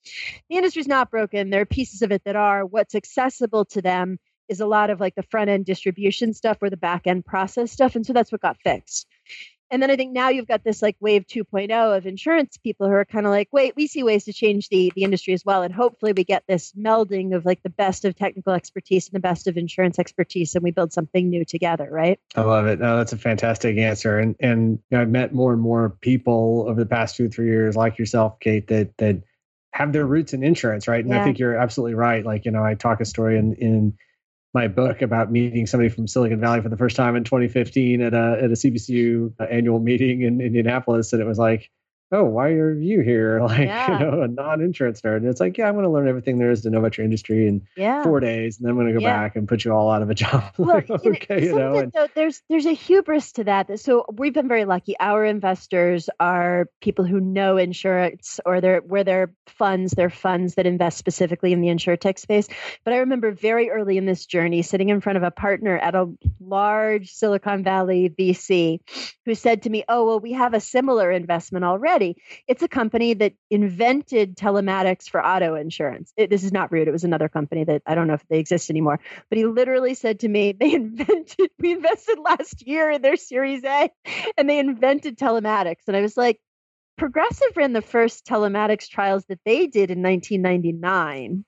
[0.50, 1.50] The industry's not broken.
[1.50, 2.66] There are pieces of it that are.
[2.66, 4.18] What's accessible to them
[4.50, 7.72] is a lot of like the front end distribution stuff or the back end process
[7.72, 7.96] stuff.
[7.96, 9.08] And so that's what got fixed.
[9.74, 12.94] And then I think now you've got this like wave 2.0 of insurance people who
[12.94, 15.64] are kind of like, wait, we see ways to change the, the industry as well.
[15.64, 19.20] And hopefully we get this melding of like the best of technical expertise and the
[19.20, 22.20] best of insurance expertise and we build something new together, right?
[22.36, 22.80] I love it.
[22.80, 24.20] No, that's a fantastic answer.
[24.20, 27.48] And and you know, I've met more and more people over the past two, three
[27.48, 29.24] years like yourself, Kate, that that
[29.72, 31.04] have their roots in insurance, right?
[31.04, 31.22] And yeah.
[31.22, 32.24] I think you're absolutely right.
[32.24, 33.98] Like, you know, I talk a story in in
[34.54, 38.14] my book about meeting somebody from Silicon Valley for the first time in 2015 at
[38.14, 41.72] a at a CPCU annual meeting in Indianapolis, and it was like,
[42.14, 43.40] oh, why are you here?
[43.44, 44.00] Like, Yeah.
[44.00, 45.18] you know, a non-insurance nerd.
[45.18, 47.04] And it's like, yeah, I'm going to learn everything there is to know about your
[47.06, 48.04] industry in Yeah.
[48.04, 49.18] four days, and then I'm going to go Yeah.
[49.18, 50.44] back and put you all out of a job.
[50.58, 53.68] Well, like, okay, you know, and though, there's there's a hubris to that.
[53.68, 54.96] that- So we've been very lucky.
[55.00, 60.66] Our investors are people who know insurance, or they're where their funds, their funds that
[60.66, 62.48] invest specifically in the insure tech space.
[62.84, 65.96] But I remember very early in this journey, sitting in front of a partner at
[65.96, 68.80] a large Silicon Valley VC,
[69.26, 72.03] who said to me, "Oh, well, we have a similar investment already.
[72.48, 76.14] It's a company that invented telematics for auto insurance.
[76.18, 76.88] It, this is not rude.
[76.88, 79.94] It was another company that I don't know if they exist anymore." but he literally
[79.94, 83.90] said to me, they invented, we invested last year in their Series A
[84.38, 85.88] and they invented telematics.
[85.88, 86.40] And I was like,
[86.96, 91.44] Progressive ran the first telematics trials that they did in 1999.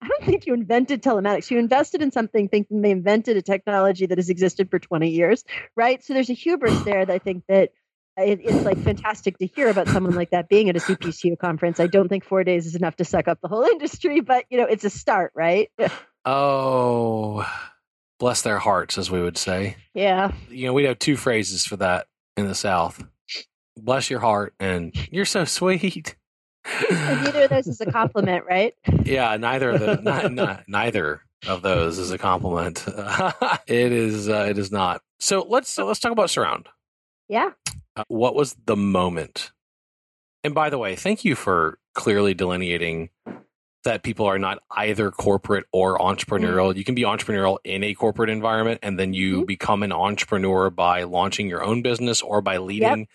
[0.00, 1.50] I don't think you invented telematics.
[1.50, 5.42] You invested in something thinking they invented a technology that has existed for 20 years,
[5.74, 6.04] right?
[6.04, 7.70] So there's a hubris there that I think that
[8.16, 11.80] it, it's like fantastic to hear about someone like that being at a CPCU conference.
[11.80, 14.58] I don't think four days is enough to suck up the whole industry, but you
[14.58, 15.70] know, it's a start, right?
[16.26, 17.46] Oh,
[18.18, 19.76] bless their hearts, as we would say.
[19.92, 20.32] Yeah.
[20.48, 22.06] You know, we have two phrases for that
[22.38, 23.04] in the South
[23.76, 26.16] bless your heart and you're so sweet.
[26.90, 28.74] And neither of those is a compliment, right?
[29.04, 32.84] Yeah, neither of the ni- ni- neither of those is a compliment.
[33.66, 34.30] it is.
[34.30, 35.02] Uh, it is not.
[35.20, 36.68] So let's so let's talk about surround.
[37.28, 37.50] Yeah.
[37.96, 39.52] Uh, what was the moment?
[40.42, 43.10] And by the way, thank you for clearly delineating
[43.84, 46.74] that people are not either corporate or entrepreneurial.
[46.74, 49.46] You can be entrepreneurial in a corporate environment, and then you Mhm.
[49.46, 53.06] become an entrepreneur by launching your own business or by leading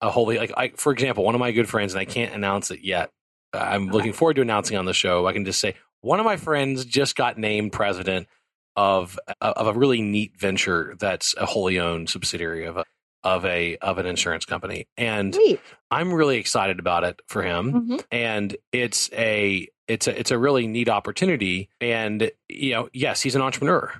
[0.00, 2.70] a wholly like I, for example, one of my good friends, and I can't announce
[2.70, 3.10] it yet.
[3.52, 5.26] uh, I'm looking forward to announcing on the show.
[5.26, 8.28] I can just say one of my friends just got named president
[8.76, 12.84] of of a really neat venture that's a wholly owned subsidiary of a
[13.24, 15.60] of a of an insurance company, and Sweet.
[15.90, 17.72] I'm really excited about it for him.
[17.72, 21.68] hmm And it's a it's a it's a really neat opportunity.
[21.80, 23.92] And you know, yes, he's an entrepreneur.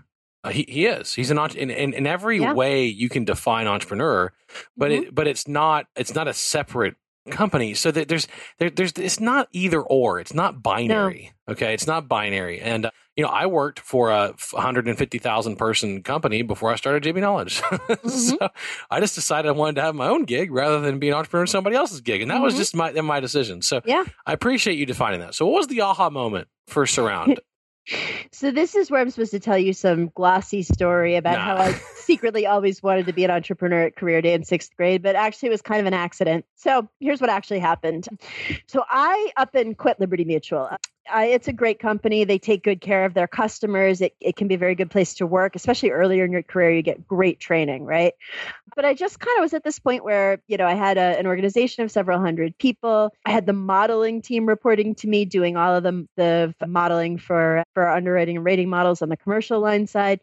[0.44, 1.14] Uh, he he is.
[1.14, 2.52] He's an in, in in every Yeah.
[2.52, 4.32] way you can define entrepreneur,
[4.76, 6.96] but it but it's not it's not a separate
[7.30, 7.72] company.
[7.72, 10.20] So that there's there, there's it's not either or.
[10.20, 11.32] It's not binary.
[11.48, 12.60] Okay, it's not binary.
[12.60, 17.20] And uh, you know, I worked for a 150,000 person company before I started JB
[17.20, 17.62] Knowledge.
[18.10, 18.48] so
[18.90, 21.44] I just decided I wanted to have my own gig rather than be an entrepreneur
[21.44, 22.58] in somebody else's gig, and that was Mhm.
[22.58, 23.62] just my my decision.
[23.62, 24.04] So Yeah.
[24.26, 25.34] I appreciate you defining that.
[25.34, 27.40] So what was the aha moment for Surround?
[28.32, 31.72] So this is where I'm supposed to tell you some glossy story about how I
[31.96, 35.48] secretly always wanted to be an entrepreneur at career day in sixth grade, but actually
[35.48, 36.46] it was kind of an accident.
[36.56, 38.08] So here's what actually happened.
[38.66, 40.70] So I up and quit Liberty Mutual.
[41.10, 42.24] I, it's a great company.
[42.24, 44.00] They take good care of their customers.
[44.00, 46.70] It, it can be a very good place to work, especially earlier in your career.
[46.70, 48.14] You get great training, right?
[48.74, 51.18] But I just kind of was at this point where, you know, I had a,
[51.18, 53.12] an organization of several hundred people.
[53.24, 57.64] I had the modeling team reporting to me, doing all of the, the modeling for,
[57.74, 60.20] for our underwriting and rating models on the commercial line side.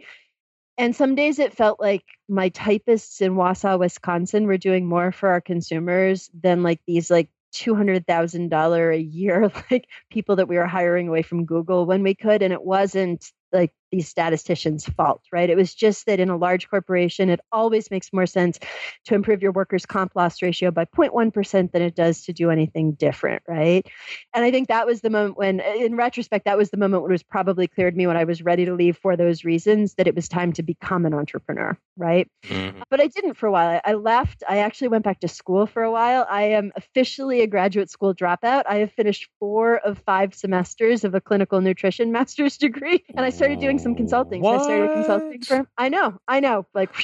[0.78, 5.30] And some days it felt like my typists in Wausau, Wisconsin were doing more for
[5.30, 11.08] our consumers than like these like $200,000 a year like people that we were hiring
[11.08, 15.50] away from Google when we could and it wasn't like these statisticians' fault, right?
[15.50, 18.60] It was just that in a large corporation, it always makes more sense
[19.06, 22.94] to improve your workers' comp loss ratio by 0.1% than it does to do anything
[22.94, 23.86] different, right?
[24.34, 27.12] And I think that was the moment when, in retrospect, that was the moment when
[27.12, 29.96] it was probably clear to me when I was ready to leave for those reasons
[29.96, 32.28] that it was time to become an entrepreneur, right?
[32.46, 32.84] Mhm.
[32.90, 33.80] but I didn't for a while.
[33.86, 34.44] I left.
[34.48, 36.26] I actually went back to school for a while.
[36.30, 38.64] I am officially a graduate school dropout.
[38.68, 43.30] I have finished four of five semesters of a clinical nutrition master's degree, and I
[43.30, 44.44] started doing some consulting.
[44.44, 45.46] So I started a consulting What?
[45.46, 45.67] firm.
[45.78, 46.96] I know, I know, like,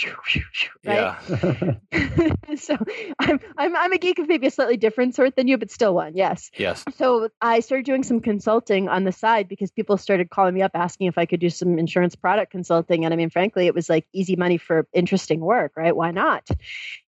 [0.86, 1.18] right?
[1.30, 1.76] Yeah.
[2.56, 2.78] so
[3.20, 5.94] I'm, I'm I'm a geek of maybe a slightly different sort than you, but still
[5.94, 6.16] one.
[6.16, 6.52] Yes.
[6.58, 6.84] Yes.
[6.96, 10.72] So I started doing some consulting on the side because people started calling me up
[10.74, 13.06] asking if I could do some insurance product consulting.
[13.06, 15.96] And I mean, frankly, it was like easy money for interesting work, right?
[15.96, 16.48] Why not?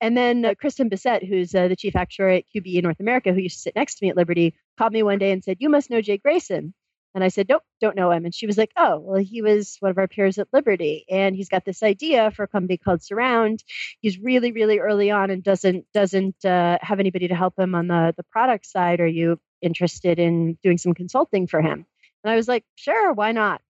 [0.00, 3.32] And then uh, Kristen Bissett, who's uh, the chief actuary at QBE in North America,
[3.32, 5.58] who used to sit next to me at Liberty, called me one day and said,
[5.60, 6.74] You must know Jay Grayson.
[7.14, 8.24] And I said, Nope, don't know him.
[8.24, 11.04] And she was like, Oh, well, he was one of our peers at Liberty.
[11.10, 13.62] And he's got this idea for a company called Surround.
[14.00, 17.88] He's really, really early on and doesn't doesn't uh, have anybody to help him on
[17.88, 19.00] the, the product side.
[19.00, 21.86] Are you interested in doing some consulting for him?
[22.24, 23.60] And I was like, Sure, why not?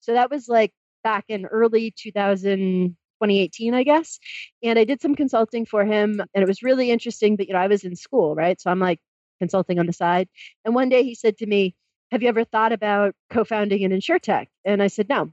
[0.00, 0.72] So that was like
[1.04, 4.18] back in early 2000, 2018, I guess.
[4.62, 7.36] And I did some consulting for him and it was really interesting.
[7.36, 8.60] But, you know, I was in school, right?
[8.60, 9.00] So I'm like
[9.40, 10.28] consulting on the side.
[10.64, 11.74] And one day he said to me,
[12.10, 14.50] Have you ever thought about co founding an insure tech?
[14.64, 15.32] And I said, No.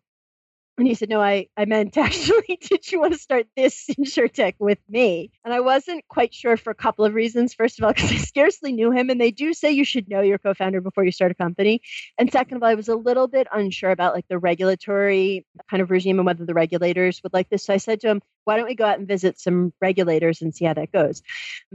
[0.78, 4.56] And he said, No, I, I meant actually, did you want to start this InsurTech
[4.60, 5.32] with me?
[5.46, 7.54] And I wasn't quite sure for a couple of reasons.
[7.54, 10.22] First of all, because I scarcely knew him, and they do say you should know
[10.22, 11.82] your co founder before you start a company.
[12.18, 15.82] And second of all, I was a little bit unsure about like the regulatory kind
[15.82, 17.64] of regime and whether the regulators would like this.
[17.64, 20.54] So I said to him, Why don't we go out and visit some regulators and
[20.54, 21.24] see how that goes?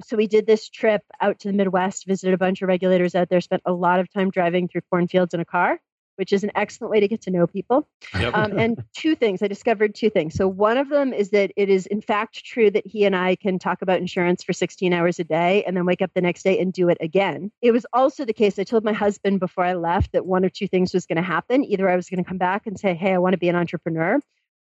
[0.05, 3.30] So we did this trip out to the Midwest, visited a bunch of regulators out
[3.30, 5.80] there, spent a lot of time driving through cornfields in a car
[6.16, 7.88] which is an excellent way to get to know people.
[8.18, 8.34] Yep.
[8.34, 10.34] Um, and two things, I discovered two things.
[10.34, 13.36] So, one of them is that it is, in fact, true that he and I
[13.36, 16.42] can talk about insurance for 16 hours a day and then wake up the next
[16.42, 17.50] day and do it again.
[17.62, 20.48] It was also the case, I told my husband before I left that one or
[20.48, 21.64] two things was going to happen.
[21.64, 23.56] Either I was going to come back and say, Hey, I want to be an
[23.56, 24.20] entrepreneur,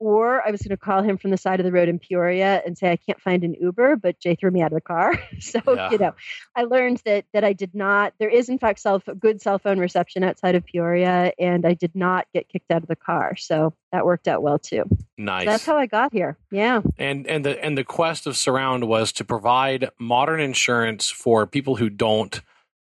[0.03, 2.61] or I was going to call him from the side of the road in Peoria
[2.67, 5.15] and say I can't find an Uber, but Jay threw me out of the car.
[5.39, 5.91] so yeah.
[5.93, 6.13] you know,
[6.57, 8.13] I learned that that I did not.
[8.19, 11.95] There is in fact self good cell phone reception outside of Peoria, and I did
[11.95, 13.37] not get kicked out of the car.
[13.37, 14.85] So that worked out well too.
[15.17, 15.45] Nice.
[15.45, 16.37] So that's how I got here.
[16.51, 16.83] Yeah.
[16.99, 21.77] And and the and the quest of Surround was to provide modern insurance for people
[21.77, 22.41] who don't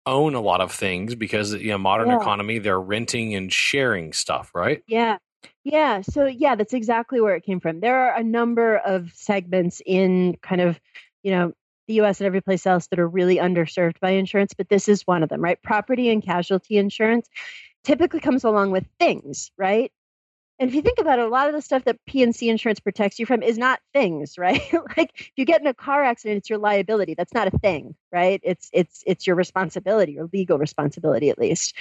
[0.07, 2.17] own a lot of things because you know modern yeah.
[2.17, 5.19] economy they're renting and sharing stuff right yeah
[5.65, 6.01] yeah.
[6.03, 7.81] So, yeah, that's exactly where it came from.
[7.81, 10.81] There are a number of segments in kind of,
[11.23, 11.53] you know,
[11.87, 15.07] the US and every place else that are really underserved by insurance, but this is
[15.07, 15.61] one of them, right?
[15.63, 17.29] Property and casualty insurance
[17.85, 19.91] typically comes along with things, right?
[20.59, 23.21] And if you think about it, a lot of the stuff that P&C insurance protects
[23.21, 24.63] you from is not things, right?
[24.97, 27.15] like if you get in a car accident, it's your liability.
[27.15, 28.41] That's not a thing, right?
[28.43, 31.75] It's it's it's your responsibility, your legal responsibility at least.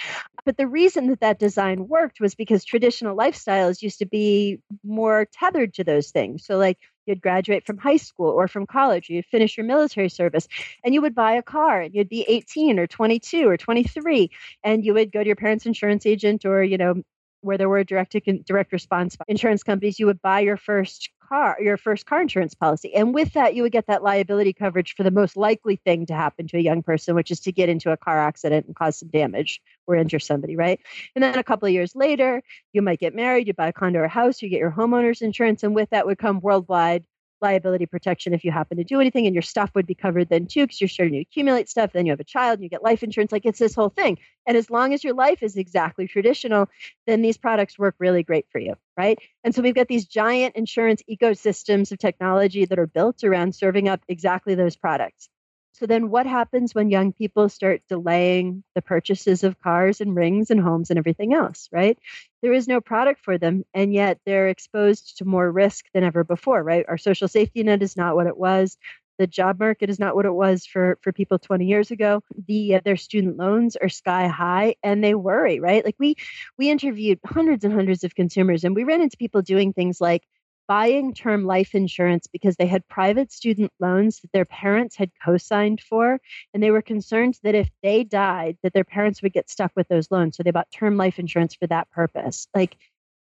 [0.46, 5.28] But the reason that that design worked was because traditional lifestyles used to be more
[5.32, 6.46] tethered to those things.
[6.46, 10.48] So like you'd graduate from high school or from college, you'd finish your military service,
[10.84, 14.30] and you would buy a car, and you'd be 18 or 22 or 23,
[14.64, 17.02] and you would go to your parents' insurance agent or you know
[17.42, 18.16] where there were direct
[18.46, 22.94] direct response insurance companies, you would buy your first car, your first car insurance policy,
[22.94, 26.14] and with that, you would get that liability coverage for the most likely thing to
[26.14, 29.00] happen to a young person, which is to get into a car accident and cause
[29.00, 30.80] some damage or injure somebody, right?
[31.16, 32.42] And then a couple of years later,
[32.74, 35.22] you might get married, you buy a condo or a house, you get your homeowner's
[35.22, 37.04] insurance, and with that would come worldwide
[37.42, 40.46] liability protection if you happen to do anything and your stuff would be covered then
[40.48, 42.84] too because you're starting to accumulate stuff then you have a child and you get
[42.84, 44.18] life insurance like it's this whole thing.
[44.46, 46.68] And as long as your life is exactly traditional
[47.06, 49.20] then these products work really great for you right?
[49.44, 53.88] And so we've got these giant insurance ecosystems of technology that are built around serving
[53.88, 55.30] up exactly those products
[55.78, 60.50] so then what happens when young people start delaying the purchases of cars and rings
[60.50, 62.00] and homes and everything else, right?
[62.42, 66.24] There is no product for them and yet they're exposed to more risk than ever
[66.24, 66.86] before, right?
[66.88, 68.76] Our social safety net is not what it was.
[69.20, 72.24] The job market is not what it was for for people 20 years ago.
[72.48, 75.86] The uh, their student loans are sky high and they worry, right?
[75.86, 76.16] Like we
[76.58, 80.24] we interviewed hundreds and hundreds of consumers and we ran into people doing things like
[80.68, 85.82] buying term life insurance because they had private student loans that their parents had co-signed
[85.82, 86.20] for
[86.54, 89.88] and they were concerned that if they died that their parents would get stuck with
[89.88, 90.38] those loans.
[90.38, 92.48] So they bought term life insurance for that purpose.
[92.54, 92.78] Like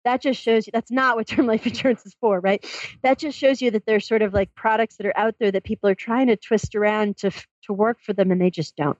[0.06, 2.66] that just shows you that's not what term life insurance is for right?
[3.04, 5.64] That just shows you that there's sort of like products that are out there that
[5.64, 7.32] people are trying to twist around to
[7.64, 8.98] to work for them and they just don't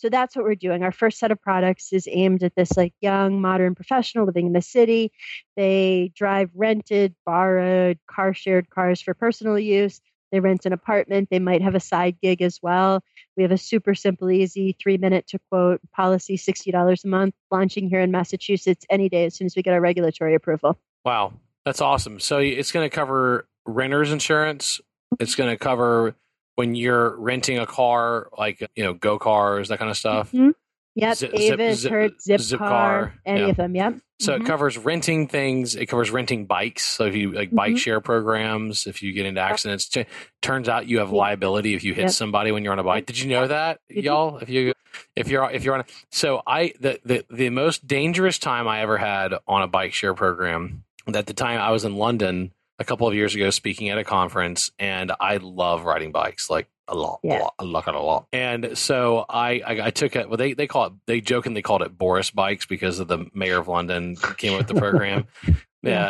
[0.00, 0.82] so that's what we're doing.
[0.82, 4.54] Our first set of products is aimed at this like young modern professional living in
[4.54, 5.12] the city.
[5.56, 10.00] They drive rented, borrowed, car shared cars for personal use.
[10.32, 11.28] They rent an apartment.
[11.30, 13.02] They might have a side gig as well.
[13.36, 17.90] We have a super simple, easy three minute to quote policy, $60 a month, launching
[17.90, 20.78] here in Massachusetts any day as soon as we get our regulatory approval.
[21.04, 21.34] Wow,
[21.66, 22.20] that's awesome.
[22.20, 24.80] So it's going to cover renter's insurance.
[25.18, 26.14] It's going to cover
[26.60, 30.28] when you're renting a car, like you know, go cars, that kind of stuff.
[30.28, 30.50] Mm-hmm.
[30.94, 33.74] Yep, zip, Avis, zip, Hertz, Zip, Zip car, car, any of them.
[33.74, 33.94] Yep.
[34.18, 34.42] So mm-hmm.
[34.42, 35.74] it covers renting things.
[35.74, 36.84] It covers renting bikes.
[36.84, 37.56] So if you like mm-hmm.
[37.56, 40.04] bike share programs, if you get into accidents, t-
[40.42, 42.10] turns out you have liability if you hit yep.
[42.10, 43.06] somebody when you're on a bike.
[43.06, 44.36] Did you know that, y'all?
[44.36, 44.74] If you
[45.16, 48.82] if you're if you're on, a, so I the, the the most dangerous time I
[48.82, 50.84] ever had on a bike share program.
[51.06, 54.04] At the time I was in London a couple of years ago speaking at a
[54.04, 57.46] conference, and I love riding bikes like a lot, yeah.
[57.58, 58.26] a lot, a lot, a lot.
[58.32, 60.28] And so I, I, I took it.
[60.28, 63.58] Well, they they call it they jokingly called it Boris bikes because of the mayor
[63.58, 65.26] of London came up with the program.
[65.44, 65.54] yeah.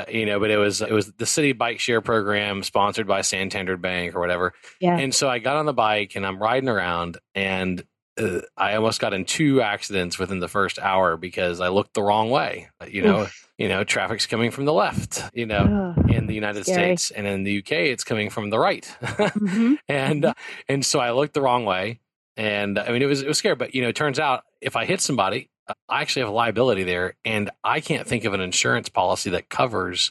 [0.09, 3.21] yeah, you know, but it was it was the city bike share program sponsored by
[3.23, 4.55] Santander Bank or whatever.
[4.81, 4.97] Yeah.
[4.97, 7.85] And so I got on the bike and I'm riding around and
[8.17, 12.03] uh, I almost got in two accidents within the first hour because I looked the
[12.03, 12.69] wrong way.
[12.89, 13.29] You know,
[13.61, 15.23] you know, traffic's coming from the left.
[15.35, 16.97] You know, oh, in the United scary.
[16.97, 18.85] States and in the UK, it's coming from the right.
[19.03, 19.75] mm-hmm.
[19.87, 20.35] and uh,
[20.67, 22.01] and so I looked the wrong way,
[22.39, 23.57] and I mean, it was it was scary.
[23.57, 25.51] But you know, it turns out if I hit somebody,
[25.91, 29.51] I actually have a liability there, and I can't think of an insurance policy that
[29.51, 30.11] covers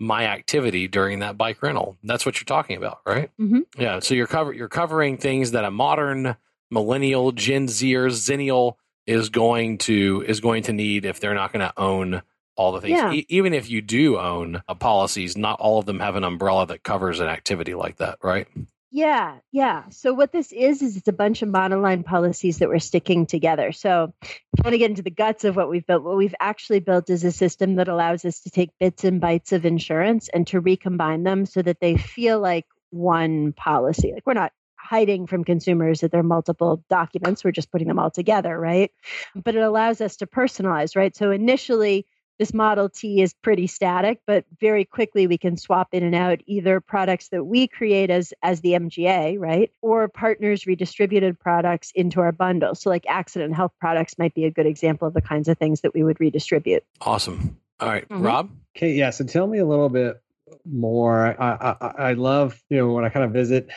[0.00, 1.98] my activity during that bike rental.
[2.02, 3.30] That's what you're talking about, right?
[3.38, 3.66] Mhm.
[3.76, 3.98] Yeah.
[3.98, 6.36] So you're cover you're covering things that a modern
[6.70, 8.76] millennial, Gen Z or Zennial
[9.06, 12.22] is going to is going to need if they're not going to own
[12.58, 12.98] all the things.
[12.98, 13.12] Yeah.
[13.12, 16.82] E- even if you do own policies, not all of them have an umbrella that
[16.82, 18.48] covers an activity like that, right?
[18.90, 19.88] Yeah, yeah.
[19.90, 23.70] So what this is is it's a bunch of monoline policies that we're sticking together.
[23.70, 26.34] So if you want to get into the guts of what we've built, what we've
[26.40, 30.28] actually built is a system that allows us to take bits and bytes of insurance
[30.28, 34.12] and to recombine them so that they feel like one policy.
[34.14, 37.98] Like we're not hiding from consumers that there are multiple documents, we're just putting them
[37.98, 38.90] all together, right?
[39.34, 41.14] But it allows us to personalize, right?
[41.14, 42.06] So initially
[42.38, 46.40] this Model T is pretty static, but very quickly we can swap in and out
[46.46, 52.20] either products that we create as as the MGA, right, or partners redistributed products into
[52.20, 52.74] our bundle.
[52.74, 55.80] So like accident health products might be a good example of the kinds of things
[55.80, 56.84] that we would redistribute.
[57.00, 57.58] Awesome.
[57.80, 58.24] All right, Mhm.
[58.24, 58.50] Rob.
[58.76, 59.10] Okay, yeah.
[59.10, 60.20] So tell me a little bit
[60.64, 61.40] more.
[61.40, 63.68] I I, I love you know when I kind of visit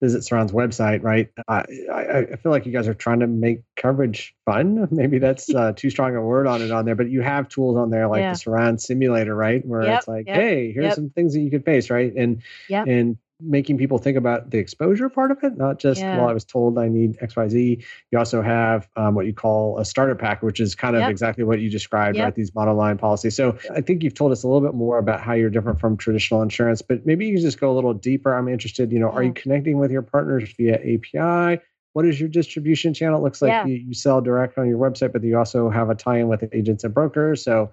[0.00, 1.28] visit Surround's website, right?
[1.48, 4.88] I, I I feel like you guys are trying to make coverage fun.
[4.92, 7.76] Maybe that's uh, too strong a word on it on there, but you have tools
[7.76, 8.32] on there like Yeah.
[8.32, 9.64] the Surround Simulator, right?
[9.64, 10.94] Where Yep, it's like, yep, hey, here's yep.
[10.94, 12.12] some things that you could face, right?
[12.14, 12.42] And
[12.88, 16.16] and making people think about the exposure part of it, not just Yeah.
[16.16, 17.84] well, I was told I need X, Y, Z.
[18.10, 21.10] You also have um, what you call a starter pack, which is kind of Yep.
[21.10, 22.24] exactly what you described, Yep.
[22.24, 22.34] right?
[22.34, 23.36] These monoline policies.
[23.36, 25.98] So I think you've told us a little bit more about how you're different from
[25.98, 28.32] traditional insurance, but maybe you can just go a little deeper.
[28.32, 31.60] I'm interested, you know, are you connecting with your partners via API?
[31.92, 33.18] What is your distribution channel?
[33.20, 33.66] It looks like Yeah.
[33.66, 36.84] you, you sell direct on your website, but you also have a tie-in with agents
[36.84, 37.42] and brokers.
[37.44, 37.70] So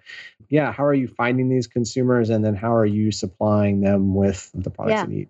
[0.49, 4.51] yeah, how are you finding these consumers and then how are you supplying them with
[4.53, 5.03] the products Yeah.
[5.07, 5.30] you need?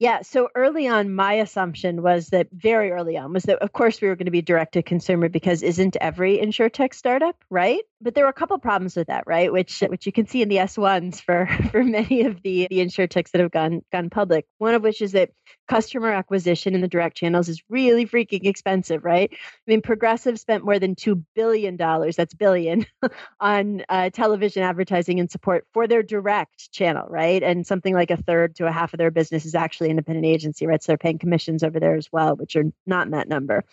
[0.00, 0.22] Yeah.
[0.22, 4.08] So early on, my assumption was that very early on was that, of course, we
[4.08, 7.80] were going to be direct to consumer because isn't every insurtech startup, right?
[8.00, 9.52] But there were a couple problems with that, right?
[9.52, 12.78] Which which you can see in the S ones for for many of the the
[12.78, 14.46] insurtechs that have gone gone public.
[14.58, 15.30] One of which is that
[15.68, 19.30] customer acquisition in the direct channels is really freaking expensive, right?
[19.32, 19.36] I
[19.66, 22.16] mean, Progressive spent more than two billion dollars.
[22.16, 22.84] That's billion
[23.40, 27.42] on uh, television advertising and support for their direct channel, right?
[27.42, 30.66] And something like a third to a half of their business is actually independent agency,
[30.66, 30.82] right?
[30.82, 33.64] So they're paying commissions over there as well, which are not in that number.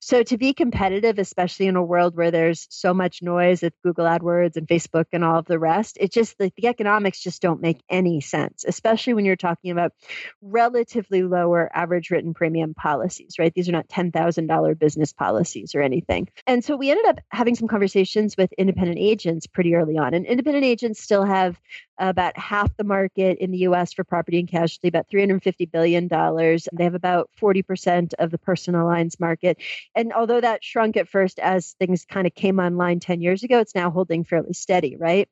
[0.00, 4.06] So to be competitive, especially in a world where there's so much noise with Google
[4.06, 7.80] AdWords and Facebook and all of the rest, it just the economics just don't make
[7.88, 9.92] any sense, especially when you're talking about
[10.40, 13.52] relatively lower average written premium policies, right?
[13.54, 16.28] These are not $10,000 business policies or anything.
[16.46, 20.14] And so we ended up having some conversations with independent agents pretty early on.
[20.14, 21.58] And independent agents still have
[21.98, 26.08] about half the market in the US for property and casualty, about $350 billion.
[26.08, 29.58] They have about 40% of the personal lines market.
[29.94, 33.58] And although that shrunk at first as things kind of came online 10 years ago,
[33.58, 35.28] it's now holding fairly steady, right?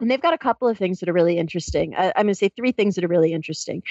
[0.00, 1.94] And they've got a couple of things that are really interesting.
[1.94, 3.82] I, I'm going to say three things that are really interesting.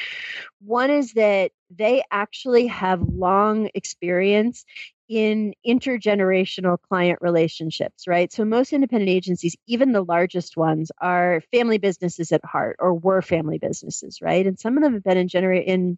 [0.60, 4.66] One is that they actually have long experience
[5.10, 8.32] in intergenerational client relationships, right?
[8.32, 13.22] So most independent agencies, even the largest ones, are family businesses at heart or were
[13.22, 14.46] family businesses, right?
[14.46, 15.98] And some of them have been in generate in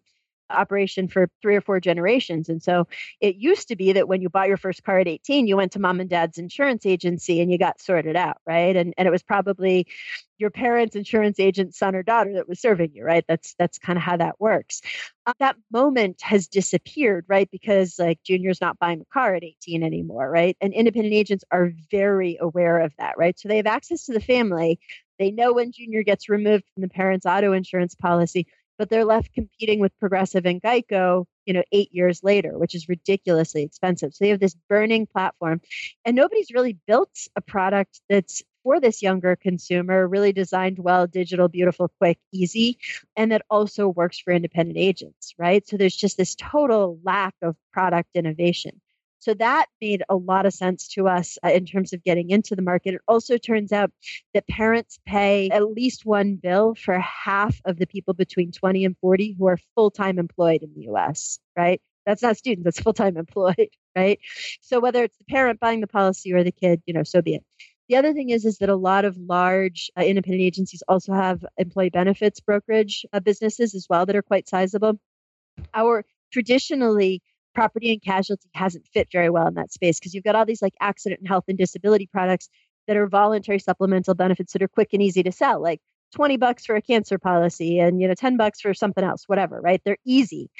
[0.50, 2.48] operation for three or four generations.
[2.48, 2.86] And so
[3.20, 5.72] it used to be that when you bought your first car at 18, you went
[5.72, 8.76] to mom and dad's insurance agency and you got sorted out, right?
[8.76, 9.86] And and it was probably
[10.38, 13.24] your parents' insurance agent, son or daughter, that was serving you, right?
[13.26, 14.82] That's that's kind of how that works.
[15.24, 17.50] Uh, that moment has disappeared, right?
[17.50, 20.56] Because like Junior's not buying a car at 18 anymore, right?
[20.60, 23.38] And independent agents are very aware of that, right?
[23.38, 24.78] So they have access to the family.
[25.18, 28.46] They know when Junior gets removed from the parents' auto insurance policy
[28.78, 32.88] but they're left competing with Progressive and Geico, you know, eight years later, which is
[32.88, 34.14] ridiculously expensive.
[34.14, 35.60] So they have this burning platform,
[36.04, 41.46] and nobody's really built a product that's for this younger consumer, really designed well, digital,
[41.46, 42.78] beautiful, quick, easy,
[43.14, 45.64] and that also works for independent agents, right?
[45.68, 48.80] So there's just this total lack of product innovation.
[49.26, 52.54] So that made a lot of sense to us uh, in terms of getting into
[52.54, 52.94] the market.
[52.94, 53.90] It also turns out
[54.34, 58.96] that parents pay at least one bill for half of the people between 20 and
[59.00, 61.82] 40 who are full time employed in the US, right?
[62.04, 64.20] That's not students, that's full time employed, right?
[64.60, 67.34] So whether it's the parent buying the policy or the kid, you know, so be
[67.34, 67.44] it.
[67.88, 71.44] The other thing is, is that a lot of large uh, independent agencies also have
[71.58, 75.00] employee benefits brokerage uh, businesses as well that are quite sizable.
[75.74, 77.22] Our traditionally
[77.56, 80.60] property and casualty hasn't fit very well in that space because you've got all these
[80.60, 82.50] like accident and health and disability products
[82.86, 85.80] that are voluntary supplemental benefits that are quick and easy to sell like
[86.14, 89.58] 20 bucks for a cancer policy and you know 10 bucks for something else whatever
[89.62, 89.80] right?
[89.86, 90.50] They're easy.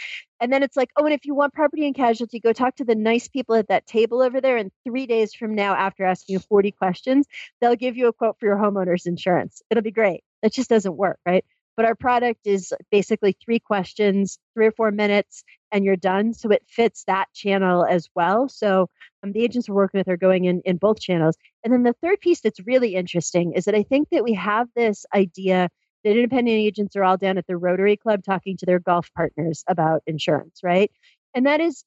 [0.40, 2.84] And then it's like oh and if you want property and casualty go talk to
[2.84, 6.32] the nice people at that table over there and 3 days from now after asking
[6.32, 7.26] you 40 questions
[7.60, 9.60] they'll give you a quote for your homeowner's insurance.
[9.68, 10.24] It'll be great.
[10.42, 11.44] That just doesn't work, right?
[11.76, 16.32] But our product is basically three questions, three or four minutes, and you're done.
[16.32, 18.48] So it fits that channel as well.
[18.48, 18.88] So
[19.22, 21.36] um, the agents we're working with are going in in both channels.
[21.64, 24.68] And then the third piece that's really interesting is that I think that we have
[24.74, 25.68] this idea
[26.04, 29.64] that independent agents are all down at the Rotary Club talking to their golf partners
[29.68, 30.90] about insurance, right?
[31.34, 31.84] And that is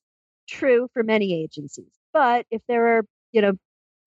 [0.47, 1.91] true for many agencies.
[2.11, 3.53] But if there are, you know,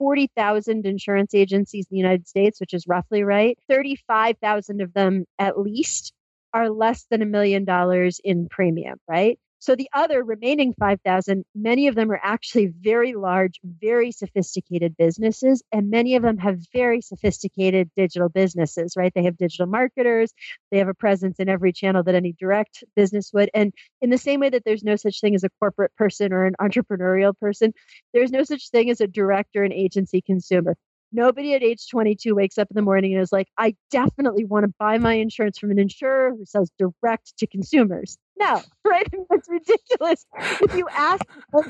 [0.03, 3.57] 40,000 insurance agencies in the United States, which is roughly right.
[3.69, 6.13] 35,000 of them at least
[6.53, 9.39] are less than a million dollars in premium, right?
[9.63, 15.63] So the other remaining 5,000, many of them are actually very large, very sophisticated businesses,
[15.71, 19.13] and many of them have very sophisticated digital businesses, right?
[19.15, 20.33] They have digital marketers,
[20.73, 23.51] they have a presence in every channel that any direct business would.
[23.55, 26.45] And in the same way that there's no such thing as a corporate person or
[26.45, 27.73] an entrepreneurial person,
[28.13, 30.75] there's no such thing as a direct or an agency consumer.
[31.13, 34.65] Nobody at age 22 wakes up in the morning and is like, I definitely want
[34.65, 38.17] to buy my insurance from an insurer who sells direct to consumers.
[38.43, 39.07] No, right?
[39.31, 40.27] That's ridiculous.
[40.61, 41.25] If you ask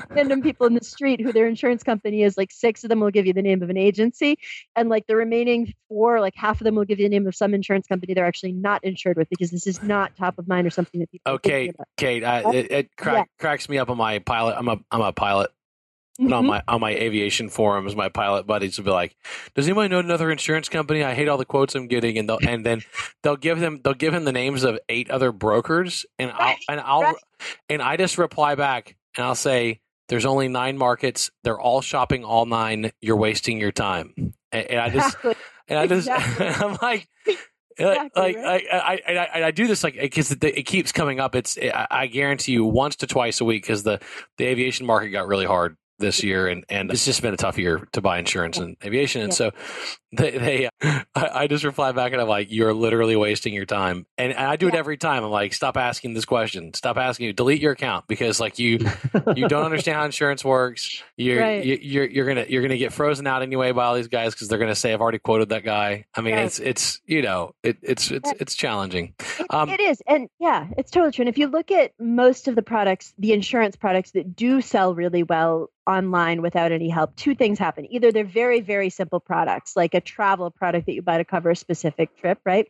[0.09, 3.11] random people in the street who their insurance company is, like six of them will
[3.11, 4.39] give you the name of an agency,
[4.75, 7.35] and like the remaining four, like half of them will give you the name of
[7.35, 10.67] some insurance company they're actually not insured with because this is not top of mind
[10.67, 11.33] or something that people.
[11.33, 13.41] Okay, Kate, I, it, it crack, yeah.
[13.41, 14.55] cracks me up on my pilot.
[14.57, 15.51] I'm a I'm a pilot
[16.21, 16.31] Mm-hmm.
[16.31, 19.15] on my on my aviation forums, my pilot buddies will be like,
[19.55, 21.03] "Does anybody know another insurance company?
[21.03, 22.83] I hate all the quotes I'm getting." And they'll and then
[23.23, 26.79] they'll give them they'll give him the names of eight other brokers, and I'll and
[26.79, 27.15] I'll right.
[27.67, 31.31] and I just reply back and I'll say, "There's only nine markets.
[31.43, 32.91] They're all shopping all nine.
[33.01, 34.13] You're wasting your time."
[34.51, 35.35] And, and I just exactly.
[35.67, 36.47] and I just exactly.
[36.47, 37.07] I'm like.
[37.75, 38.63] Exactly, like right?
[38.71, 41.33] I, I, I, I, do this like because it, it, keeps coming up.
[41.33, 43.99] It's I guarantee you once to twice a week because the
[44.37, 47.57] the aviation market got really hard this year, and and it's just been a tough
[47.57, 49.51] year to buy insurance and aviation, and so
[50.11, 54.05] they, they I, I, just reply back and I'm like, you're literally wasting your time,
[54.17, 54.73] and, and I do yeah.
[54.73, 55.23] it every time.
[55.23, 58.79] I'm like, stop asking this question, stop asking you, delete your account because like you
[59.35, 61.03] you don't understand how insurance works.
[61.17, 61.63] You're right.
[61.63, 64.47] you, you're you're gonna you're gonna get frozen out anyway by all these guys because
[64.47, 66.05] they're gonna say I've already quoted that guy.
[66.15, 66.45] I mean, right.
[66.45, 69.15] it's it's you know it, it's it's it's challenging.
[69.49, 71.23] Um, it is, and yeah, it's totally true.
[71.23, 74.95] And if you look at most of the products, the insurance products that do sell
[74.95, 77.85] really well online without any help, two things happen.
[77.91, 81.51] Either they're very, very simple products, like a travel product that you buy to cover
[81.51, 82.67] a specific trip, right?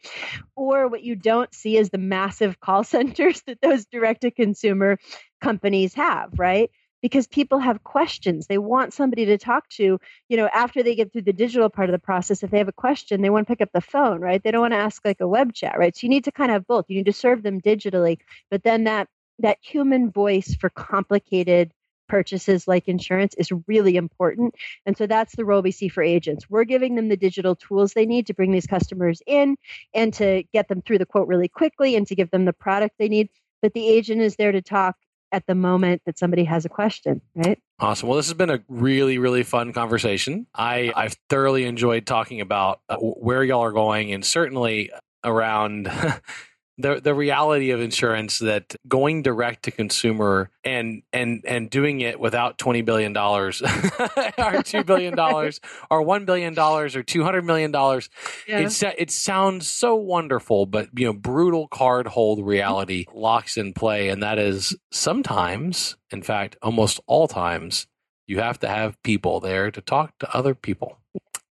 [0.55, 4.97] Or what you don't see is the massive call centers that those direct to consumer
[5.41, 6.71] companies have, right?
[7.01, 8.47] Because people have questions.
[8.47, 9.99] They want somebody to talk to,
[10.29, 12.43] you know, after they get through the digital part of the process.
[12.43, 14.41] If they have a question, they want to pick up the phone, right?
[14.41, 15.95] They don't want to ask like a web chat, right?
[15.95, 16.85] So you need to kind of have both.
[16.87, 19.09] You need to serve them digitally, but then that
[19.39, 21.73] that human voice for complicated
[22.07, 24.55] purchases like insurance is really important.
[24.85, 26.49] And so that's the role we see for agents.
[26.49, 29.57] We're giving them the digital tools they need to bring these customers in
[29.93, 32.95] and to get them through the quote really quickly and to give them the product
[32.97, 33.29] they need.
[33.61, 34.95] But the agent is there to talk
[35.31, 37.59] at the moment that somebody has a question, right?
[37.79, 38.07] Awesome.
[38.07, 40.45] Well, this has been a really, really fun conversation.
[40.53, 44.91] I, I've thoroughly enjoyed talking about uh, where y'all are going and certainly
[45.23, 45.91] around
[46.77, 52.19] the the reality of insurance that going direct to consumer and and and doing it
[52.19, 53.61] without twenty billion dollars
[54.37, 55.59] or two billion dollars
[55.91, 58.09] or one billion dollars or two hundred million dollars,
[58.47, 58.59] yeah.
[58.59, 63.19] it it sounds so wonderful, but you know, brutal card hold reality mm-hmm.
[63.19, 67.85] locks in play, and that is sometimes, in fact, almost all times,
[68.25, 70.97] you have to have people there to talk to other people.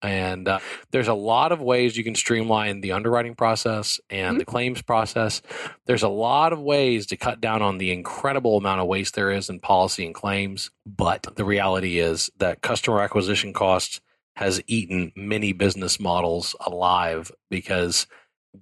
[0.03, 0.59] And uh,
[0.90, 4.38] there's a lot of ways you can streamline the underwriting process and mm-hmm.
[4.38, 5.42] the claims process.
[5.86, 9.30] There's a lot of ways to cut down on the incredible amount of waste there
[9.30, 10.70] is in policy and claims.
[10.84, 14.00] But the reality is that customer acquisition costs
[14.36, 18.07] has eaten many business models alive because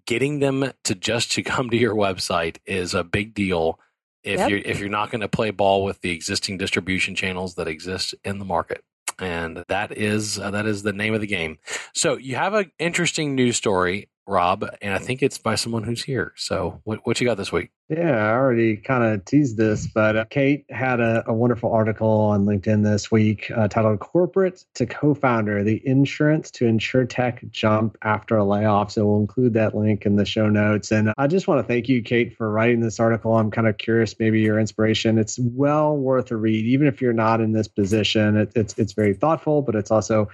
[0.07, 3.78] getting them to just to come to your website is a big deal
[4.22, 4.51] if yep.
[4.51, 8.14] you're if you're not going to play ball with the existing distribution channels that exist
[8.24, 8.84] in the market
[9.20, 11.58] and that is uh, that is the name of the game.
[11.94, 16.04] So you have an interesting news story, Rob, and I think it's by someone who's
[16.04, 16.32] here.
[16.36, 17.70] So what what you got this week?
[17.91, 22.09] Yeah, I already kind of teased this, but uh, Kate had a, a, wonderful article
[22.09, 27.43] on LinkedIn this week uh, titled Corporate to Co founder The Insurance to Insure Tech
[27.51, 28.93] Jump After a Layoff.
[28.93, 30.93] So we'll include that link in the show notes.
[30.93, 33.34] And I just want to thank you, Kate, for writing this article.
[33.34, 35.18] I'm kind of curious, maybe your inspiration.
[35.18, 38.36] It's well worth a read, even if you're not in this position.
[38.36, 40.28] It, it's, it's very thoughtful, but it's also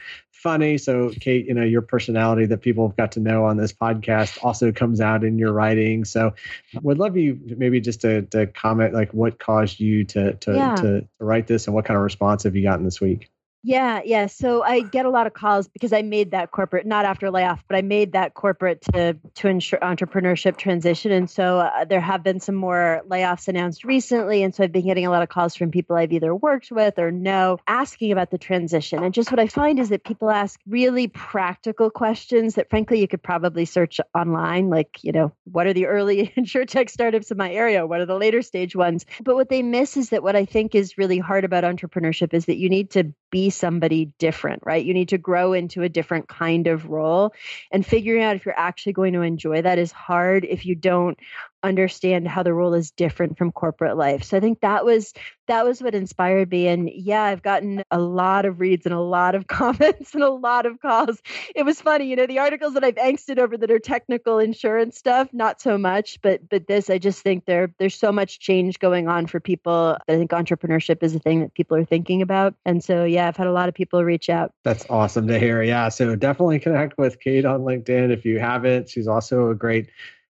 [0.47, 0.79] funny.
[0.79, 4.39] So, Kate, you know, your personality that people have got to know on this podcast
[4.45, 6.05] also comes out in your writing.
[6.05, 6.35] So,
[6.83, 10.75] would love you maybe just to, to comment like what caused you to to, yeah.
[10.77, 13.31] to to write this and what kind of response have you gotten this week?
[13.67, 14.27] Yeah, yeah.
[14.27, 17.65] So I get a lot of calls because I made that corporate, not after layoff,
[17.67, 21.11] but I made that corporate to to ensure entrepreneurship transition.
[21.11, 24.87] And so uh, there have been some more layoffs announced recently, and so I've been
[24.87, 28.31] getting a lot of calls from people I've either worked with or know asking about
[28.31, 29.03] the transition.
[29.03, 33.09] And just what I find is that people ask really practical questions that, frankly, you
[33.09, 37.53] could probably search online, like you know, what are the early insurtech startups in my
[37.53, 37.85] area?
[37.85, 39.07] What are the later stage ones?
[39.25, 42.45] But what they miss is that what I think is really hard about entrepreneurship is
[42.45, 44.85] that you need to be somebody different, right?
[44.85, 47.33] You need to grow into a different kind of role.
[47.71, 51.19] And figuring out if you're actually going to enjoy that is hard if you don't
[51.63, 54.23] understand how the role is different from corporate life.
[54.25, 55.13] So I think that was
[55.47, 59.01] that was what inspired me and yeah, I've gotten a lot of reads and a
[59.01, 61.21] lot of comments and a lot of calls.
[61.55, 64.99] It was funny, you know, the articles that I've angsted over that are technical insurance
[64.99, 68.79] stuff, not so much, but but this I just think there there's so much change
[68.79, 69.97] going on for people.
[70.09, 72.55] I think entrepreneurship is a thing that people are thinking about.
[72.65, 74.53] And so yeah, I've had a lot of people reach out.
[74.65, 75.63] That's awesome to hear.
[75.63, 78.89] Yeah, so definitely connect with Kate on LinkedIn if you haven't.
[78.89, 79.89] She's also a great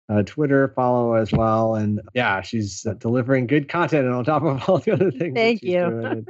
[0.08, 1.74] uh, Twitter follow as well.
[1.74, 5.34] And yeah, she's uh, delivering good content and on top of all the other things.
[5.34, 6.26] Thank you.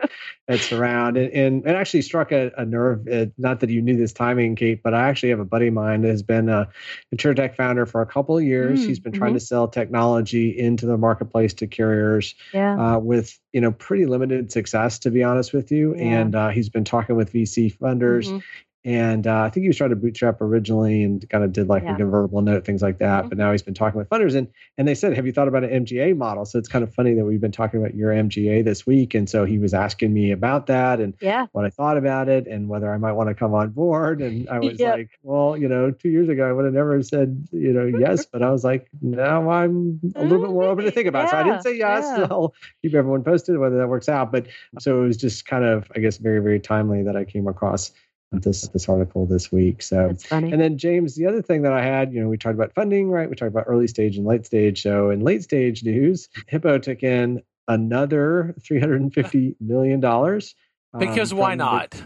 [0.48, 3.08] it's around and, and it actually struck a, a nerve.
[3.08, 5.74] It, not that you knew this timing, Kate, but I actually have a buddy of
[5.74, 6.68] mine that has been a
[7.16, 8.80] tech founder for a couple of years.
[8.80, 9.38] Mm, He's been trying mm-hmm.
[9.38, 12.96] to sell technology into the marketplace to carriers yeah.
[12.96, 15.94] uh, with you know pretty limited success, to be honest with you.
[15.96, 16.02] Yeah.
[16.02, 18.26] And uh, he's been talking with VC funders.
[18.26, 18.38] Mm-hmm
[18.84, 21.84] and uh, I think he was trying to bootstrap originally and kind of did like
[21.84, 21.94] yeah.
[21.94, 23.20] a convertible note, things like that.
[23.20, 23.28] Mm-hmm.
[23.28, 25.62] But now he's been talking with funders, and and they said, "Have you thought about
[25.62, 28.64] an MGA model?" So it's kind of funny that we've been talking about your MGA
[28.64, 31.46] this week, and so he was asking me about that and yeah.
[31.52, 34.20] what I thought about it and whether I might want to come on board.
[34.20, 34.96] And I was yep.
[34.96, 38.26] like, "Well, you know, two years ago I would have never said you know yes,"
[38.26, 41.26] but I was like, now I'm a little bit more open to think about.
[41.26, 41.30] Yeah.
[41.30, 42.04] So I didn't say yes.
[42.04, 42.26] Yeah.
[42.32, 42.52] I'll
[42.82, 44.32] keep everyone posted whether that works out.
[44.32, 44.48] But
[44.80, 47.92] so it was just kind of, I guess, very very timely that I came across
[48.32, 49.82] this this article this week.
[49.82, 50.52] So That's funny.
[50.52, 53.10] And then James, the other thing that I had, you know, we talked about funding,
[53.10, 53.28] right?
[53.28, 54.82] We talked about early stage and late stage.
[54.82, 60.54] So in late stage news, Hippo took in another three hundred and fifty million dollars.
[60.98, 62.02] Because um, why not?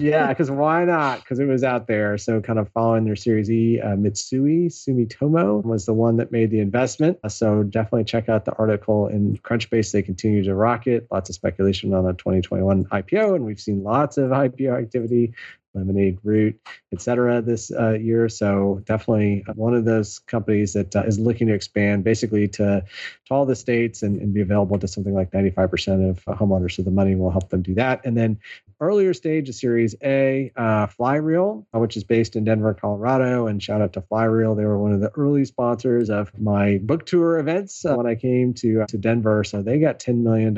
[0.00, 1.20] Yeah, because why not?
[1.20, 2.16] Because it was out there.
[2.18, 6.50] So, kind of following their Series E, uh, Mitsui Sumitomo was the one that made
[6.50, 7.18] the investment.
[7.24, 9.92] Uh, so, definitely check out the article in Crunchbase.
[9.92, 11.06] They continue to rock it.
[11.10, 15.34] Lots of speculation on a 2021 IPO, and we've seen lots of IPO activity
[15.76, 16.60] Lemonade, Root,
[16.92, 18.28] et cetera, this uh, year.
[18.28, 22.84] So definitely one of those companies that uh, is looking to expand basically to,
[23.26, 26.72] to all the states and, and be available to something like 95% of homeowners.
[26.72, 28.04] So the money will help them do that.
[28.04, 28.38] And then
[28.80, 33.46] earlier stage of Series A, uh, Flyreel, uh, which is based in Denver, Colorado.
[33.46, 34.56] And shout out to Flyreel.
[34.56, 38.14] They were one of the early sponsors of my book tour events uh, when I
[38.14, 39.44] came to, uh, to Denver.
[39.44, 40.56] So they got $10 million.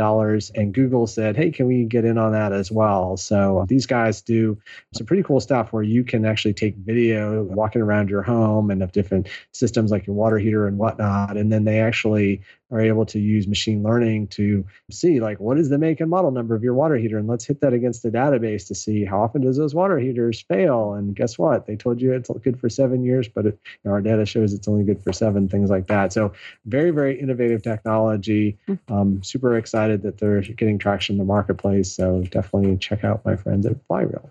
[0.54, 3.16] And Google said, hey, can we get in on that as well?
[3.16, 4.58] So these guys do
[4.94, 8.82] some pretty cool stuff where you can actually take video walking around your home and
[8.82, 11.34] of different systems like your water heater and whatnot.
[11.38, 15.70] And then they actually are able to use machine learning to see like what is
[15.70, 17.16] the make and model number of your water heater?
[17.16, 20.42] And let's hit that against the database to see how often does those water heaters
[20.42, 20.92] fail?
[20.92, 21.66] And guess what?
[21.66, 24.52] They told you it's good for seven years but it, you know, our data shows
[24.52, 26.12] it's only good for seven things like that.
[26.12, 26.34] So
[26.66, 28.58] very very innovative technology.
[28.66, 28.74] Hmm.
[28.90, 31.90] um, super excited that they're getting traction in the marketplace.
[31.90, 34.28] So definitely check out my friends at flyreel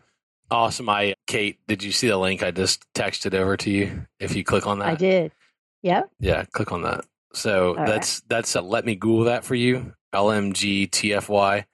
[0.49, 4.35] awesome i kate did you see the link i just texted over to you if
[4.35, 5.31] you click on that i did
[5.83, 6.09] Yep.
[6.19, 8.29] yeah click on that so All that's right.
[8.29, 9.93] that's a, let me Google that for you.
[10.15, 11.65] LMGTFY.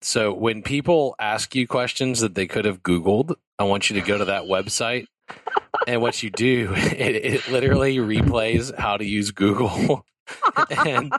[0.00, 4.06] So when people ask you questions that they could have Googled, I want you to
[4.06, 5.06] go to that website.
[5.86, 10.04] and what you do, it, it literally replays how to use Google.
[10.86, 11.12] and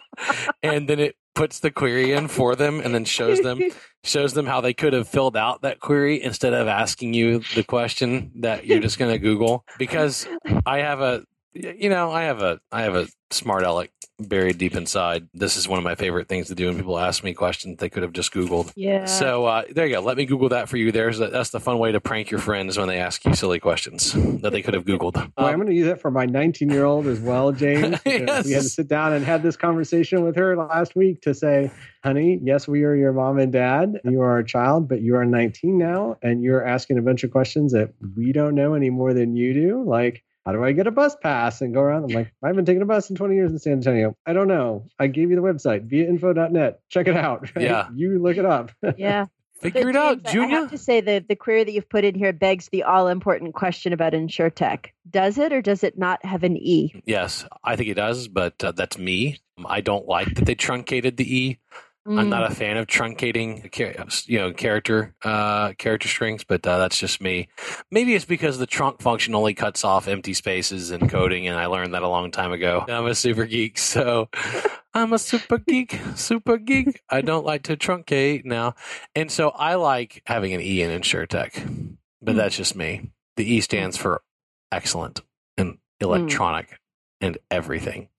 [0.62, 3.60] and then it puts the query in for them and then shows them
[4.04, 7.64] shows them how they could have filled out that query instead of asking you the
[7.64, 9.66] question that you're just going to google.
[9.78, 10.28] Because
[10.66, 11.24] i have a
[11.54, 15.28] you know, I have a I have a smart aleck buried deep inside.
[15.34, 17.90] This is one of my favorite things to do when people ask me questions they
[17.90, 18.72] could have just Googled.
[18.76, 19.06] Yeah.
[19.06, 20.02] So uh, there you go.
[20.02, 20.92] Let me Google that for you.
[20.92, 23.60] There's a, that's the fun way to prank your friends when they ask you silly
[23.60, 25.16] questions that they could have Googled.
[25.16, 28.00] Well, um, I'm going to use it for my 19 year old as well, James.
[28.06, 28.46] yes.
[28.46, 31.72] We had to sit down and had this conversation with her last week to say,
[32.04, 34.00] honey, yes, we are your mom and dad.
[34.04, 37.32] You are a child, but you are 19 now, and you're asking a bunch of
[37.32, 39.84] questions that we don't know any more than you do.
[39.84, 42.04] Like how do I get a bus pass and go around?
[42.04, 44.16] I'm like, I haven't taken a bus in 20 years in San Antonio.
[44.26, 44.88] I don't know.
[45.00, 46.82] I gave you the website, viainfo.net.
[46.90, 47.56] Check it out.
[47.56, 47.64] Right?
[47.74, 47.88] Yeah.
[47.96, 48.72] You look it up.
[48.98, 49.28] Yeah.
[49.62, 50.58] Figure it out, Junior.
[50.58, 53.08] I have to say that the query that you've put in here begs the all
[53.08, 54.88] important question about InsurTech.
[55.10, 57.02] Does it or does it not have an E?
[57.06, 59.40] Yes, I think it does, but uh, that's me.
[59.66, 61.60] I don't like that they truncated the E.
[62.06, 66.98] I'm not a fan of truncating, you know, character uh, character strings, but uh, that's
[66.98, 67.48] just me.
[67.92, 71.68] Maybe it's because the trunk function only cuts off empty spaces in coding, and I
[71.68, 72.84] learned that a long time ago.
[72.90, 74.30] I'm a super geek, so
[74.94, 77.02] I'm a super geek, super geek.
[77.10, 78.76] I don't like to truncate now,
[79.16, 83.12] and so I like having an E in InsureTech, but that's just me.
[83.38, 84.24] The E stands for
[84.72, 85.22] excellent
[85.58, 86.80] and electronic
[87.24, 88.10] and everything.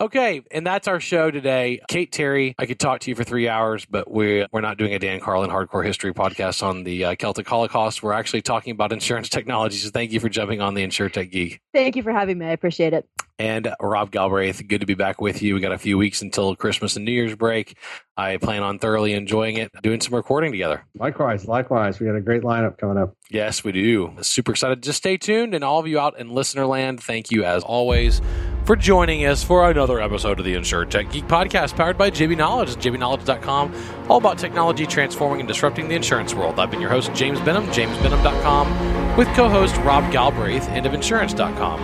[0.00, 1.80] Okay, and that's our show today.
[1.88, 4.94] Kate Terry, I could talk to you for three hours, but we're, we're not doing
[4.94, 8.02] a Dan Carlin Hardcore History podcast on the uh, Celtic Holocaust.
[8.02, 9.76] We're actually talking about insurance technology.
[9.76, 11.60] So thank you for jumping on the InsureTech Geek.
[11.74, 12.46] Thank you for having me.
[12.46, 13.06] I appreciate it.
[13.38, 15.54] And Rob Galbraith, good to be back with you.
[15.54, 17.76] We got a few weeks until Christmas and New Year's break.
[18.16, 20.84] I plan on thoroughly enjoying it, doing some recording together.
[20.98, 22.00] Likewise, likewise.
[22.00, 23.14] We got a great lineup coming up.
[23.30, 24.12] Yes, we do.
[24.22, 24.82] Super excited.
[24.82, 25.54] Just stay tuned.
[25.54, 28.22] And all of you out in listener land, thank you as always
[28.64, 32.70] for joining us for another episode of the InsureTech Geek Podcast powered by JB Knowledge,
[32.76, 36.58] jbknowledge.com, all about technology transforming and disrupting the insurance world.
[36.58, 41.78] I've been your host, James Benham, jamesbenham.com, with co host Rob Galbraith, and of insurance.com.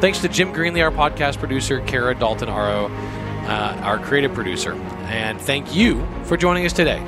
[0.00, 2.90] Thanks to Jim Greenley, our podcast producer, Kara Dalton Aro,
[3.46, 4.72] uh, our creative producer.
[5.08, 7.02] And thank you for joining us today.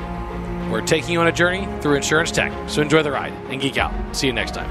[0.70, 3.78] We're taking you on a journey through insurance tech, so enjoy the ride and geek
[3.78, 3.92] out.
[4.14, 4.68] See you next time.